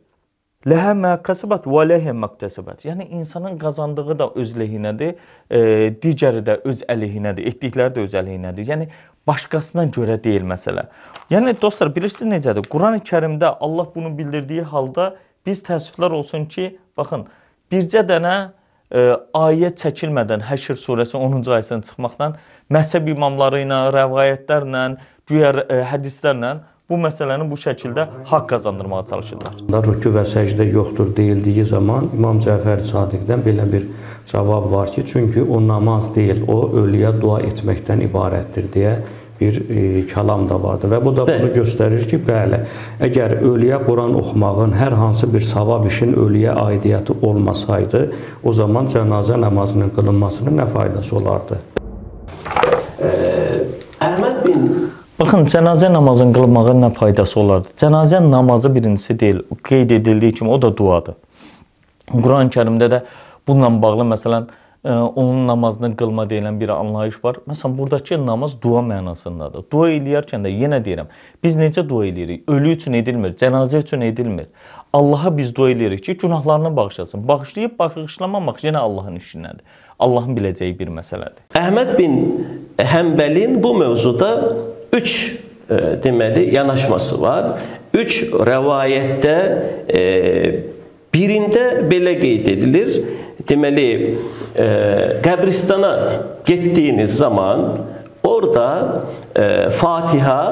Ləhə 0.62 0.92
mə 0.94 1.16
kəsəbət 1.26 1.64
və 1.66 1.82
ləhə 1.88 2.12
məktəsəbət. 2.14 2.84
Yəni 2.86 3.08
insanın 3.18 3.56
qazandığı 3.58 4.14
da 4.20 4.28
öz 4.38 4.52
lehinədir, 4.60 5.16
e, 5.50 5.62
digəri 6.04 6.44
də 6.46 6.60
öz 6.70 6.84
əleyhinədir, 6.92 7.48
etdikləri 7.50 7.96
də 7.96 8.04
öz 8.06 8.14
əleyhinədir. 8.20 8.68
Yəni 8.70 8.86
başqasına 9.26 9.86
görə 9.94 10.18
deyil 10.24 10.46
məsələ. 10.48 10.86
Yəni 11.30 11.54
dostlar 11.62 11.92
bilirsiniz 11.94 12.32
necədir? 12.38 12.66
Qurani-Kərimdə 12.72 13.54
Allah 13.60 13.86
bunu 13.94 14.10
bildirdiyi 14.18 14.64
halda 14.72 15.14
biz 15.46 15.62
təəssüflər 15.66 16.14
olsun 16.18 16.46
ki, 16.50 16.72
baxın, 16.96 17.26
bircə 17.72 18.02
dənə 18.06 18.34
e, 18.90 19.04
ayə 19.38 19.72
çəkilmədən 19.78 20.44
Həşr 20.48 20.78
surəsi 20.78 21.16
10-cu 21.18 21.56
ayəsindən 21.58 21.86
çıxmaqdan 21.88 22.36
məzhəb 22.72 23.08
imamları 23.14 23.62
ilə, 23.64 23.80
rəvayətlərlə, 23.96 24.84
güya 25.30 25.54
e, 25.66 25.80
hədislərlə 25.92 26.52
bu 26.92 26.98
məsələni 27.06 27.48
bu 27.50 27.56
şəkildə 27.56 28.06
haqq 28.28 28.48
qazandırmağa 28.52 29.02
çalışırlar. 29.10 29.56
Rükü 29.88 30.12
və 30.16 30.24
səcdə 30.28 30.66
yoxdur 30.68 31.14
deyildiyi 31.16 31.64
zaman 31.64 32.10
İmam 32.16 32.42
Cəfər 32.44 32.84
Sadiqdən 32.84 33.44
belə 33.46 33.66
bir 33.72 33.88
cavab 34.28 34.68
var 34.72 34.92
ki, 34.92 35.06
çünki 35.06 35.42
o 35.42 35.60
namaz 35.66 36.12
deyil, 36.14 36.44
o 36.48 36.58
ölüyə 36.82 37.14
dua 37.20 37.40
etməkdən 37.48 38.04
ibarətdir 38.08 38.68
deyə 38.76 38.94
bir 39.40 39.56
e, 39.58 40.02
kəlam 40.12 40.44
da 40.50 40.58
vardır 40.62 40.92
və 40.92 41.00
bu 41.04 41.14
da 41.16 41.24
bunu 41.26 41.48
göstərir 41.56 42.04
ki, 42.10 42.20
bəli, 42.28 42.60
əgər 43.08 43.38
ölüyə 43.40 43.80
Quran 43.86 44.14
oxumağın 44.20 44.76
hər 44.78 44.94
hansı 45.00 45.30
bir 45.32 45.42
savab 45.48 45.88
işin 45.88 46.14
ölüyə 46.14 46.54
aidiyyəti 46.66 47.16
olmasaydı, 47.26 48.04
o 48.44 48.52
zaman 48.52 48.92
cənazə 48.92 49.40
namazının 49.40 49.90
qılınmasının 49.96 50.60
nə 50.62 50.68
faydası 50.76 51.16
olardı? 51.16 51.58
Baxın, 55.22 55.44
cənazə 55.46 55.86
namazının 55.92 56.32
qılınmağının 56.34 56.80
nə 56.82 56.88
faydası 56.96 57.36
olardı? 57.40 57.68
Cənazə 57.78 58.18
namazı 58.30 58.72
birincisi 58.74 59.14
deyil, 59.20 59.36
qeyd 59.68 59.90
edildiyi 59.94 60.34
kimi 60.34 60.50
o 60.50 60.56
da 60.62 60.70
duadır. 60.76 61.14
Quran-Kərimdə 62.10 62.88
də 62.90 62.98
bununla 63.46 63.70
bağlı 63.82 64.06
məsələn 64.14 64.48
e, 64.84 64.90
onun 64.90 65.46
namazını 65.46 65.92
qılma 65.96 66.24
deyilən 66.32 66.58
bir 66.60 66.72
anlayış 66.74 67.20
var. 67.24 67.38
Məsələn, 67.46 67.78
buradakı 67.78 68.18
namaz 68.26 68.56
dua 68.62 68.82
mənasındadır. 68.88 69.68
Dua 69.70 69.92
eləyərkən 69.92 70.42
də 70.42 70.50
yenə 70.64 70.82
deyirəm, 70.82 71.14
biz 71.44 71.54
necə 71.54 71.86
dua 71.88 72.10
eləyirik? 72.10 72.42
Ölü 72.50 72.74
üçün 72.74 72.98
edilmir, 72.98 73.38
cənazə 73.38 73.84
üçün 73.86 74.00
edilmir. 74.00 74.50
Allaha 74.92 75.36
biz 75.38 75.54
dua 75.54 75.70
eləyirik 75.70 76.02
ki, 76.02 76.18
günahlarını 76.18 76.76
bağışlasın. 76.76 77.28
Bağışlayıb 77.28 77.78
bağışlamamaq 77.78 78.66
yenə 78.66 78.82
Allahın 78.82 79.22
işindədir. 79.22 79.62
Allahın 80.02 80.34
biləcəyi 80.34 80.74
bir 80.78 80.90
məsələdir. 80.98 81.46
Əhməd 81.54 81.98
bin 81.98 82.22
Həmbəlin 82.78 83.60
bu 83.62 83.74
mövzuda 83.78 84.30
üç 84.92 85.36
e, 85.70 85.74
deməli 86.04 86.48
yanaşması 86.54 87.20
var. 87.22 87.48
Üç 87.94 88.22
rəvayətdə 88.32 89.36
e, 89.88 90.02
birində 91.14 91.64
belə 91.88 92.14
qeyd 92.20 92.48
edilir. 92.54 92.94
Deməli, 93.48 93.88
e, 94.54 94.66
qəbristana 95.24 95.92
getdiyiniz 96.46 97.16
zaman 97.18 97.66
orada 98.22 98.68
e, 99.34 99.70
Fatiha, 99.70 100.44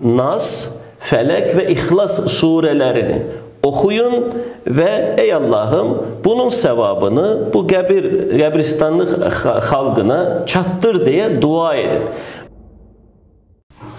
Nas, 0.00 0.68
Fələk 1.08 1.52
və 1.54 1.64
İxlas 1.72 2.16
surələrini 2.34 3.22
oxuyun 3.64 4.32
və 4.66 4.90
ey 5.18 5.32
Allahım 5.34 5.94
bunun 6.24 6.50
səvabını 6.54 7.26
bu 7.52 7.64
qəbir 7.70 8.08
qəbristanlıq 8.38 9.14
xalqına 9.70 10.18
çatdır 10.46 11.00
deyə 11.06 11.30
dua 11.42 11.74
edin. 11.76 12.04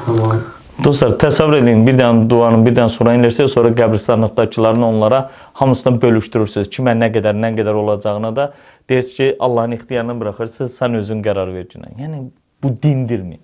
Tamam. 0.10 0.40
Dostlar, 0.84 1.18
təsəvvür 1.20 1.60
edin, 1.60 1.82
bir 1.84 1.98
dənə 2.00 2.24
duanın 2.32 2.62
bir 2.64 2.74
dənə 2.78 2.90
sura 2.94 3.12
indirsiniz, 3.18 3.52
sonra 3.52 3.70
qəbristanlıqdakılarını 3.76 4.86
onlara 4.88 5.20
hamısından 5.60 6.00
bölüşdürürsünüz. 6.02 6.70
Kimə 6.72 6.94
nə 6.96 7.10
qədər, 7.12 7.36
nə 7.36 7.52
qədər 7.58 7.76
olacağına 7.82 8.32
da 8.36 8.46
deyirsiniz 8.90 9.18
ki, 9.18 9.28
Allahın 9.40 9.76
ixtiyarına 9.76 10.16
buraxırsınız, 10.22 10.78
sən 10.80 10.96
özün 11.02 11.22
qərar 11.26 11.52
vercinə. 11.52 11.92
Yəni 12.00 12.24
bu 12.64 12.72
dindirmi? 12.84 13.42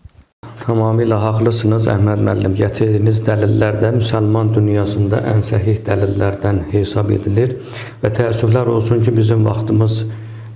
Tamamilə 0.63 1.17
haqlısınız 1.19 1.89
Əhməd 1.91 2.23
müəllim. 2.23 2.55
Gətirdiyiniz 2.55 3.19
dəlillər 3.27 3.81
də 3.81 3.91
müsəlman 3.97 4.53
dünyasında 4.55 5.19
ən 5.33 5.43
səhih 5.43 5.81
dəlillərdən 5.85 6.61
hesab 6.71 7.11
edilir 7.17 7.57
və 8.03 8.13
təəssüflər 8.15 8.71
olsun 8.77 9.03
ki, 9.03 9.11
bizim 9.17 9.43
vaxtımız 9.45 10.05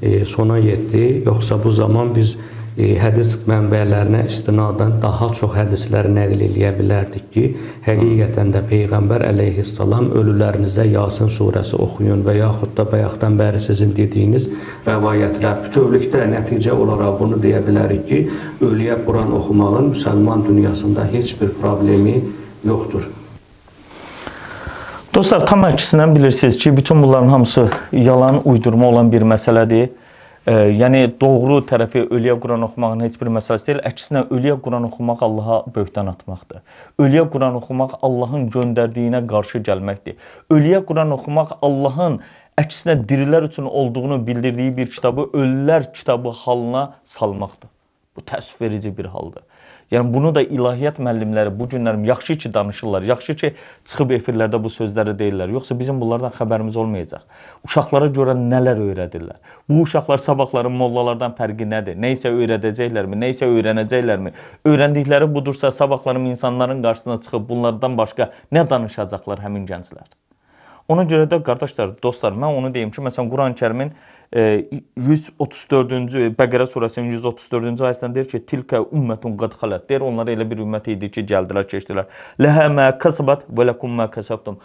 e, 0.02 0.24
sona 0.26 0.58
yetdi. 0.64 1.24
Yoxsa 1.26 1.60
bu 1.64 1.72
zaman 1.72 2.16
biz 2.16 2.38
hədis 2.78 3.34
mənbələrinə 3.50 4.22
istinadən 4.30 5.00
daha 5.02 5.30
çox 5.36 5.56
hədislər 5.58 6.08
nəql 6.14 6.44
eləyə 6.48 6.72
bilərdik 6.78 7.26
ki, 7.34 7.44
həqiqətən 7.88 8.54
də 8.54 8.62
Peyğəmbər 8.70 9.26
əleyhissalam 9.28 10.12
ölülərinizə 10.20 10.86
Yasin 10.88 11.32
surəsi 11.34 11.76
oxuyun 11.76 12.24
və 12.28 12.38
yaxud 12.40 12.76
da 12.78 12.86
bayaqdan 12.92 13.38
bəri 13.40 13.60
sizin 13.64 13.96
dediyiniz 13.98 14.50
rəvayətlər 14.88 15.64
bütövlükdə 15.66 16.26
nəticə 16.34 16.76
olaraq 16.76 17.20
bunu 17.20 17.40
deyə 17.42 17.62
bilərik 17.66 18.06
ki, 18.08 18.20
ölüyə 18.62 19.00
Quran 19.06 19.34
oxumağın 19.40 19.94
müsəlman 19.94 20.46
dünyasında 20.48 21.08
heç 21.12 21.36
bir 21.42 21.56
problemi 21.62 22.20
yoxdur. 22.64 23.10
Dostlar, 25.14 25.42
tam 25.48 25.66
əksindən 25.68 26.14
bilirsiniz 26.16 26.58
ki, 26.62 26.78
bütün 26.78 27.02
bunların 27.04 27.28
hamısı 27.28 27.66
yalan, 27.92 28.42
uydurma 28.46 28.88
olan 28.88 29.12
bir 29.12 29.26
məsələdir. 29.28 29.90
Yəni 30.50 31.04
doğru 31.22 31.60
tərəfi 31.70 32.08
ölüyə 32.10 32.34
Quran 32.42 32.64
oxumağın 32.66 33.04
heç 33.06 33.20
bir 33.22 33.30
məsələsi 33.36 33.68
deyil. 33.68 33.82
Əksinə 33.86 34.24
ölüyə 34.34 34.56
Quran 34.66 34.88
oxumaq 34.88 35.22
Allaha 35.28 35.58
böhtan 35.76 36.08
atmaqdır. 36.10 36.64
Ölüyə 36.98 37.28
Quran 37.30 37.60
oxumaq 37.60 38.00
Allahın 38.02 38.48
göndərdiyinə 38.56 39.22
qarşı 39.30 39.62
gəlməkdir. 39.68 40.18
Ölüyə 40.50 40.82
Quran 40.90 41.14
oxumaq 41.14 41.54
Allahın 41.62 42.18
əksinə 42.58 42.98
dirilər 43.12 43.46
üçün 43.46 43.70
olduğunu 43.70 44.18
bildirdiyi 44.26 44.74
bir 44.78 44.90
kitabı 44.90 45.28
ölülər 45.38 45.92
kitabı 45.94 46.34
halına 46.42 46.84
salmaqdır. 47.04 47.70
Bu 48.18 48.26
təəssüf 48.26 48.62
verici 48.62 48.98
bir 48.98 49.06
haldır. 49.06 49.44
Yəni 49.92 50.14
bunu 50.14 50.30
da 50.36 50.42
ilahiyyat 50.42 51.00
müəllimləri 51.02 51.52
bu 51.60 51.66
günlər 51.72 51.98
yaxşı 52.06 52.38
ki 52.38 52.54
danışırlar. 52.54 53.08
Yaxşı 53.10 53.36
ki 53.36 53.50
çıxıb 53.90 54.14
efirlərdə 54.20 54.62
bu 54.64 54.70
sözləri 54.70 55.16
deyirlər. 55.18 55.50
Yoxsa 55.58 55.80
bizim 55.80 56.02
bunlardan 56.02 56.36
xəbərimiz 56.38 56.78
olmayacaq. 56.78 57.26
Uşaqlara 57.66 58.12
görə 58.14 58.38
nələr 58.38 58.84
öyrədirlər? 58.86 59.42
Bu 59.70 59.82
uşaqlar 59.88 60.22
sabahları 60.22 60.70
mollalardan 60.70 61.34
fərqi 61.40 61.66
nədir? 61.74 61.98
Nə 61.98 62.14
isə 62.14 62.30
öyrədəcəklərmi? 62.30 63.18
Nə 63.18 63.34
isə 63.34 63.50
öyrənəcəklərmi? 63.50 64.36
Öyrəndikləri 64.70 65.34
budursa 65.34 65.72
sabahları 65.72 66.22
insanların 66.30 66.84
qarşısına 66.86 67.22
çıxıb 67.26 67.50
bunlardan 67.50 67.98
başqa 67.98 68.32
nə 68.54 68.70
danışacaqlar 68.70 69.42
həmin 69.42 69.66
gənclər? 69.66 70.06
Ona 70.90 71.04
görə 71.06 71.28
də 71.30 71.38
qardaşlar, 71.46 71.92
dostlar, 72.02 72.34
mən 72.34 72.56
onu 72.58 72.72
deyim 72.74 72.90
ki, 72.90 73.02
məsələn 73.06 73.30
Quran-Kərimin 73.30 73.92
134-cü 74.34 76.32
Bəqərə 76.38 76.66
surəsinin 76.70 77.14
134-cü 77.14 77.86
ayəsində 77.92 78.16
deyir 78.16 78.30
ki, 78.32 78.42
tilkə 78.50 78.82
ümmətun 78.88 79.38
qad 79.38 79.54
xalat. 79.62 79.86
Deyir 79.90 80.08
onlar 80.08 80.32
elə 80.34 80.48
bir 80.50 80.64
ümmət 80.66 80.90
idi 80.96 81.12
ki, 81.14 81.28
gəldilər, 81.30 81.70
keçdilər. 81.70 82.10
Ləhə 82.42 82.68
mə 82.74 82.90
kasabat 83.02 83.46
və 83.54 83.70
lakum 83.70 83.94
mə 84.02 84.10
kasabtum. 84.14 84.58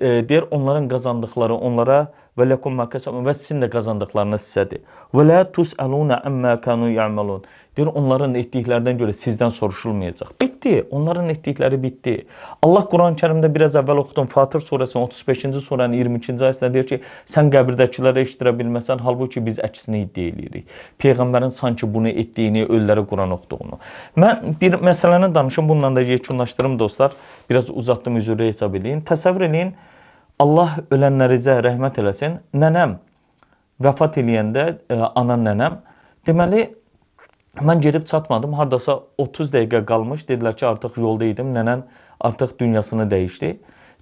Deyir 0.00 0.44
onların 0.52 0.88
qazandıqları 0.92 1.56
onlara 1.56 2.00
və 2.38 2.48
lakum 2.50 2.76
mə 2.78 2.88
kasabtum 2.90 3.26
və 3.26 3.34
sizin 3.38 3.64
də 3.64 3.70
qazandıqlarınız 3.72 4.44
sizədir. 4.44 4.84
Və 5.14 5.26
la 5.26 5.42
tusaluna 5.44 6.20
amma 6.26 6.56
kanu 6.60 6.90
ya'malun. 6.92 7.42
Deyir, 7.78 7.86
onların 7.94 8.32
etdiklərindən 8.34 8.96
görə 8.98 9.12
sizdən 9.14 9.52
soruşulmayacaq. 9.54 10.32
Bitdi. 10.42 10.72
Onların 10.90 11.28
etdikləri 11.30 11.78
bitdi. 11.80 12.14
Allah 12.66 12.82
Quran-Kərimdə 12.90 13.48
biraz 13.54 13.76
əvvəl 13.78 14.02
oxudum. 14.02 14.26
Fatır 14.28 14.64
surəsinin 14.66 15.06
35-ci 15.06 15.62
surənin 15.62 15.94
22-ci 15.94 16.34
ayəsində 16.48 16.72
deyir 16.74 16.88
ki, 16.88 16.98
sən 17.30 17.52
qəbirdəkilərə 17.54 18.24
eşidirə 18.26 18.52
bilməsən, 18.58 19.04
halbuki 19.06 19.40
biz 19.46 19.62
əksinə 19.62 20.02
iddia 20.02 20.32
eləyirik. 20.32 20.66
Peyğəmbərin 21.00 21.54
sanki 21.54 21.86
bunu 21.86 22.10
etdiyini, 22.10 22.66
ölülərə 22.66 23.06
Quran 23.06 23.36
oxuduğunu. 23.38 23.78
Mən 24.18 24.58
bir 24.60 24.80
məsələni 24.90 25.30
danışım, 25.34 25.70
bununla 25.70 25.94
da 25.96 26.04
yekunlaşdırım 26.10 26.78
dostlar. 26.78 27.14
Biraz 27.50 27.70
uzatdım, 27.70 28.18
üzrə 28.18 28.50
hesab 28.50 28.74
eləyin. 28.76 29.06
Təsəvvür 29.06 29.46
eləyin, 29.46 29.72
Allah 30.40 30.78
ölənlərinizə 30.90 31.58
rəhmət 31.66 32.00
eləsin. 32.00 32.40
Nənəm 32.56 32.96
vəfat 33.84 34.16
eləyəndə, 34.22 34.66
e, 34.88 35.00
ana 35.20 35.36
nənəm, 35.36 35.80
deməli 36.26 36.68
Mən 37.58 37.80
gedib 37.82 38.06
çatmadım. 38.06 38.52
Hardasa 38.54 39.00
30 39.18 39.50
dəqiqə 39.52 39.82
qalmış. 39.86 40.22
Dedilər 40.28 40.54
ki, 40.56 40.66
artıq 40.66 40.98
yolda 41.02 41.26
idim. 41.26 41.50
Nənən 41.54 41.82
artıq 42.20 42.54
dünyasını 42.60 43.08
dəyişdi. 43.10 43.56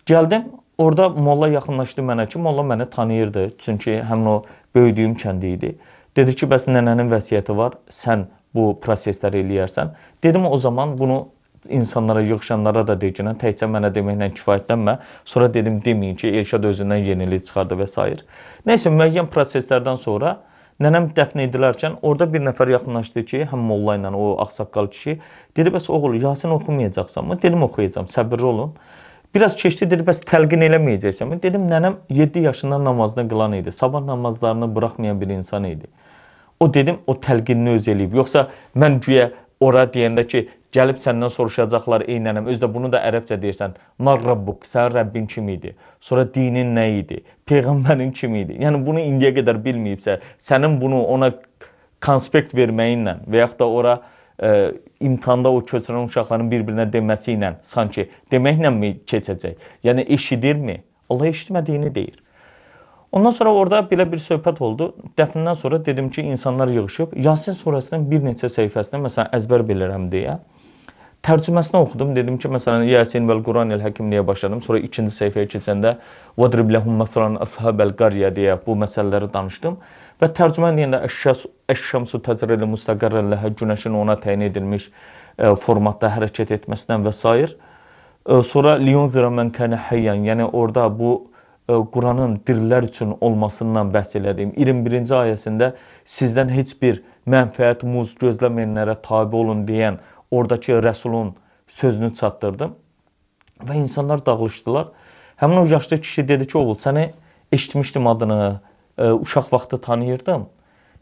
Gəldim, 0.07 0.44
orada 0.79 1.09
molla 1.09 1.48
yaxınlaşdı 1.48 2.05
mənə 2.05 2.29
ki, 2.29 2.38
molla 2.38 2.62
məni 2.62 2.90
tanıyırdı. 2.90 3.46
Çünki 3.59 4.03
həmin 4.11 4.27
o 4.27 4.37
böyüdüyüm 4.74 5.14
kəndi 5.16 5.55
idi. 5.57 5.72
Dedi 6.16 6.37
ki, 6.37 6.46
bəs 6.46 6.68
nənənin 6.68 7.09
vəsiyyəti 7.09 7.57
var. 7.57 7.81
Sən 7.88 8.27
bu 8.55 8.74
prosesləri 8.85 9.40
eləyərsən. 9.46 9.96
Dedim 10.22 10.46
o 10.46 10.59
zaman 10.59 10.98
bunu 10.98 11.29
insanlara, 11.68 12.23
yığışanlara 12.23 12.87
da 12.87 12.97
deyəcəm, 13.01 13.33
təkcə 13.40 13.68
mənə 13.71 13.92
deməklə 13.94 14.31
kifayətlənmə. 14.37 14.99
Sonra 15.25 15.49
dedim 15.55 15.81
deməyin 15.85 16.18
ki, 16.21 16.35
Elşad 16.40 16.68
özündən 16.71 17.05
yenilik 17.07 17.47
çıxardı 17.47 17.79
və 17.81 17.88
s. 17.88 18.11
Nəysə 18.66 18.94
müəyyən 18.94 19.33
proseslərdən 19.33 19.99
sonra 20.03 20.38
Nənəm 20.79 21.09
dəfn 21.11 21.40
edilərkən 21.42 21.97
orada 22.07 22.29
bir 22.31 22.42
nəfər 22.44 22.71
yaxınlaşdı 22.71 23.25
ki, 23.27 23.38
həm 23.51 23.64
molla 23.66 23.97
ilə 23.99 24.12
o 24.14 24.29
ağsaqqal 24.44 24.87
kişi 24.92 25.16
dedi, 25.59 25.73
bəs 25.75 25.88
oğul 25.90 26.14
Yasin 26.23 26.55
oxumayacaqsanmı? 26.55 27.40
Dedim 27.42 27.62
oxuyacağam, 27.66 28.07
səbirli 28.07 28.47
olun. 28.47 28.77
Biraz 29.35 29.57
keçdi, 29.59 29.88
dedi, 29.90 30.07
bəs 30.07 30.23
təlqin 30.23 30.62
eləməyəcəksənmi? 30.68 31.40
Dedim, 31.42 31.66
nənəm 31.66 31.99
7 32.14 32.44
yaşında 32.47 32.79
namazını 32.85 33.27
qılan 33.29 33.59
idi. 33.59 33.73
Sabah 33.73 34.05
namazlarını 34.05 34.75
buraxmayan 34.75 35.21
bir 35.21 35.35
insan 35.35 35.64
idi. 35.64 35.90
O 36.61 36.75
dedim, 36.75 37.03
o 37.07 37.12
təlqinini 37.27 37.75
öz 37.75 37.88
eləyib. 37.88 38.14
Yoxsa 38.23 38.47
mən 38.77 39.01
güya 39.03 39.33
ora 39.61 39.85
deyəndə 39.90 40.27
ki, 40.29 40.47
Gəlib 40.77 40.99
səndən 41.01 41.31
soruşacaqlar, 41.33 42.03
ey 42.12 42.18
nənəm, 42.21 42.51
özdə 42.53 42.68
bunu 42.68 42.90
da 42.92 43.01
ərəbcə 43.09 43.38
deyirsən. 43.40 43.73
Mar 44.05 44.21
rabbuk, 44.21 44.66
sənin 44.68 44.92
Rəbbin 44.99 45.29
kim 45.31 45.49
idi? 45.49 45.73
Sonra 46.05 46.27
dinin 46.35 46.75
nə 46.77 46.85
idi? 46.99 47.23
Peyğəmbərin 47.49 48.12
kim 48.16 48.37
idi? 48.37 48.59
Yəni 48.61 48.83
bunu 48.85 49.01
indiyə 49.01 49.33
qədər 49.38 49.62
bilməyibsə, 49.64 50.18
sənin 50.44 50.77
bunu 50.83 51.01
ona 51.14 51.31
konspekt 52.05 52.53
verməyinlə 52.55 53.16
və 53.25 53.40
yaxud 53.40 53.62
da 53.62 53.71
ora 53.79 53.94
ə, 53.97 54.03
e, 54.44 54.53
imtahanda 55.09 55.49
o 55.49 55.64
köçürən 55.64 56.05
uşaqların 56.05 56.53
bir-birinə 56.53 56.85
deməsi 56.92 57.33
ilə 57.38 57.55
sanki 57.64 58.11
deməklə 58.31 58.75
mi 58.77 58.92
keçəcək? 59.09 59.57
Yəni 59.88 60.05
eşidirmi? 60.18 60.83
Allah 61.09 61.33
eşitmədiyini 61.33 61.94
deyir. 61.94 62.21
Ondan 63.12 63.33
sonra 63.33 63.55
orada 63.57 63.81
belə 63.88 64.05
bir 64.11 64.21
söhbət 64.21 64.61
oldu. 64.61 64.92
Dəfnindən 65.16 65.57
sonra 65.57 65.81
dedim 65.85 66.11
ki, 66.11 66.23
insanlar 66.23 66.68
yığılıb 66.68 67.16
Yasin 67.16 67.57
surəsinin 67.57 68.05
bir 68.11 68.21
neçə 68.27 68.51
səhifəsini 68.53 69.01
məsələn 69.07 69.33
əzbər 69.38 69.64
bilirəm 69.68 70.11
deyə 70.12 70.38
Tərcüməsini 71.27 71.81
oxudum. 71.83 72.12
Dedim 72.16 72.37
ki, 72.38 72.49
məsələn, 72.53 72.85
Yasin 72.87 73.27
vəl 73.29 73.40
Quranil 73.44 73.83
Həkim 73.83 74.11
deyə 74.12 74.23
başladım. 74.27 74.61
Sonra 74.62 74.79
ikinci 74.87 75.11
səhifəyə 75.16 75.49
keçəndə 75.51 75.97
Vadrib 76.38 76.71
lehum 76.71 77.01
məsələn 77.03 77.40
ashabel 77.42 77.92
qarya 77.99 78.31
deyə 78.35 78.55
bu 78.66 78.77
məsələləri 78.79 79.31
danışdım. 79.35 79.81
Və 80.23 80.29
tərcümə 80.38 80.71
deyəndə 80.77 81.03
əş-şəmsu 81.09 82.23
təcrəli 82.27 82.69
müstəqərrən 82.71 83.33
ləhə 83.35 83.50
günəşin 83.59 83.98
ona 83.98 84.17
təyin 84.23 84.46
edilmiş 84.46 84.88
e, 84.88 85.52
formatda 85.65 86.15
hərəkət 86.15 86.54
etməsindən 86.61 87.04
və 87.06 87.13
s. 87.13 87.35
E, 87.35 88.42
sonra 88.46 88.79
liyunzira 88.79 89.29
mən 89.35 89.50
kana 89.54 89.79
hayyan, 89.90 90.23
yəni 90.27 90.48
orada 90.52 90.87
bu 90.88 91.27
Quranın 91.69 92.38
dirilər 92.48 92.87
üçün 92.88 93.10
olmasından 93.21 93.90
bəhs 93.92 94.14
elədim. 94.16 94.54
21-ci 94.56 95.12
ayəsində 95.12 95.75
sizdən 96.08 96.48
heç 96.54 96.73
bir 96.81 97.02
mənfəət, 97.29 97.85
muz 97.85 98.14
gözləməyənlərə 98.21 98.94
tabe 99.04 99.37
olun 99.37 99.66
deyən 99.69 99.98
oradakı 100.31 100.79
Rəsulun 100.81 101.35
sözünü 101.69 102.14
çatdırdım 102.14 102.73
və 103.69 103.77
insanlar 103.83 104.25
dağılışdılar. 104.27 104.88
Həmin 105.37 105.56
o 105.56 105.66
yaşlı 105.66 106.00
kişi 106.00 106.29
dedi 106.29 106.46
ki, 106.46 106.58
oğul, 106.58 106.79
səni 106.81 107.10
eşitmişdim 107.52 108.06
adını, 108.06 108.60
ə, 108.98 109.12
uşaq 109.21 109.52
vaxtı 109.52 109.81
tanıyırdım. 109.81 110.46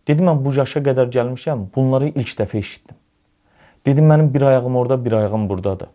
Dedim, 0.08 0.26
mən 0.26 0.42
bu 0.44 0.54
yaşa 0.54 0.82
qədər 0.82 1.12
gəlmişəm, 1.14 1.68
bunları 1.76 2.08
ilk 2.08 2.34
dəfə 2.40 2.58
eşitdim. 2.58 2.96
Dedim, 3.86 4.10
mənim 4.10 4.34
bir 4.34 4.42
ayağım 4.42 4.76
orada, 4.76 5.04
bir 5.04 5.12
ayağım 5.12 5.48
buradadır. 5.48 5.88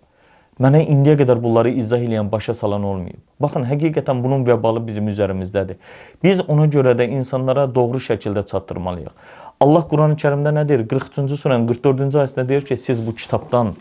Mənə 0.60 0.82
indiyə 0.84 1.16
qədər 1.22 1.40
bunları 1.40 1.72
izah 1.80 2.02
edən, 2.04 2.28
başa 2.32 2.54
salan 2.54 2.84
olmayıb. 2.84 3.22
Baxın, 3.40 3.64
həqiqətən 3.70 4.20
bunun 4.24 4.44
vəbalı 4.44 4.82
bizim 4.84 5.08
üzərimizdədir. 5.08 5.78
Biz 6.24 6.42
ona 6.52 6.66
görə 6.68 6.92
də 7.00 7.08
insanlara 7.16 7.64
doğru 7.76 8.02
şəkildə 8.04 8.44
çatdırmalıyıq. 8.50 9.14
Allah 9.64 9.86
Qurani-Kərimdə 9.88 10.52
nə 10.58 10.66
deyir? 10.68 10.84
43-cü 10.92 11.38
surənin 11.40 11.70
44-cü 11.70 12.20
ayəsində 12.20 12.44
deyir 12.50 12.66
ki, 12.68 12.76
siz 12.78 13.00
bu 13.06 13.16
kitabdan, 13.16 13.72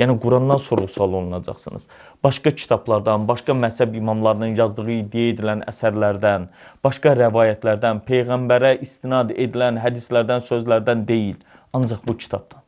yəni 0.00 0.16
Qurandan 0.22 0.56
sorğu-sual 0.64 1.12
olunacaqsınız. 1.20 1.86
Başqa 2.24 2.50
kitablardan, 2.50 3.28
başqa 3.28 3.52
məzhəb 3.52 3.96
imamlarının 3.98 4.56
yazdığı 4.56 4.90
iddia 4.94 5.26
edilən 5.34 5.64
əsərlərdən, 5.70 6.48
başqa 6.86 7.12
rəvayətlərdən, 7.20 8.00
peyğəmbərə 8.08 8.78
istinad 8.86 9.34
edilən 9.34 9.82
hədislərdən, 9.82 10.40
sözlərdən 10.48 11.04
deyil, 11.08 11.36
ancaq 11.76 12.00
bu 12.08 12.16
kitabdan. 12.16 12.64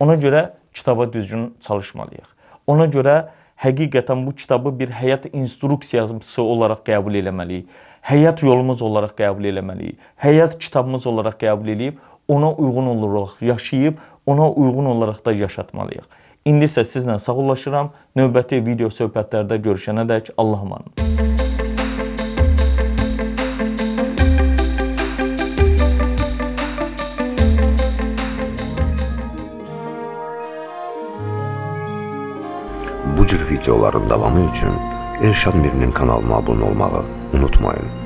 Ona 0.00 0.18
görə 0.18 0.50
kitaba 0.74 1.12
düzgün 1.12 1.54
çalışmalıyıq. 1.60 2.37
Ona 2.68 2.84
görə 2.92 3.16
həqiqətən 3.64 4.26
bu 4.26 4.34
kitabı 4.36 4.74
bir 4.78 4.92
həyat 4.92 5.30
instruksiyası 5.32 6.42
olaraq 6.42 6.84
qəbul 6.86 7.16
etməliyik. 7.22 7.64
Həyat 8.04 8.44
yolumuz 8.44 8.82
olaraq 8.84 9.16
qəbul 9.16 9.48
etməliyik. 9.48 9.96
Həyat 10.20 10.58
kitabımız 10.60 11.06
olaraq 11.08 11.40
qəbul 11.40 11.72
edib 11.74 12.04
ona 12.28 12.52
uyğun 12.52 12.86
olaraq 12.86 13.40
yaşayıb, 13.40 13.94
ona 14.26 14.50
uyğun 14.50 14.84
olaraq 14.84 15.24
da 15.24 15.32
yaşatmalıyıq. 15.32 16.04
İndi 16.44 16.68
isə 16.68 16.84
sizlə 16.84 17.18
sağollaşıram. 17.18 17.90
Növbəti 18.16 18.60
video 18.66 18.92
söhbətlərdə 18.92 19.60
görüşənədək 19.64 20.34
Allah'a 20.36 20.68
emanet. 20.68 21.37
Bu 33.28 33.30
cür 33.30 33.50
videoların 33.50 34.10
davamı 34.10 34.50
üçün 34.50 34.70
Elşad 35.22 35.54
Mirinin 35.54 35.90
kanalına 35.90 36.34
abunə 36.34 36.62
olmağı 36.62 37.04
unutmayın. 37.34 37.97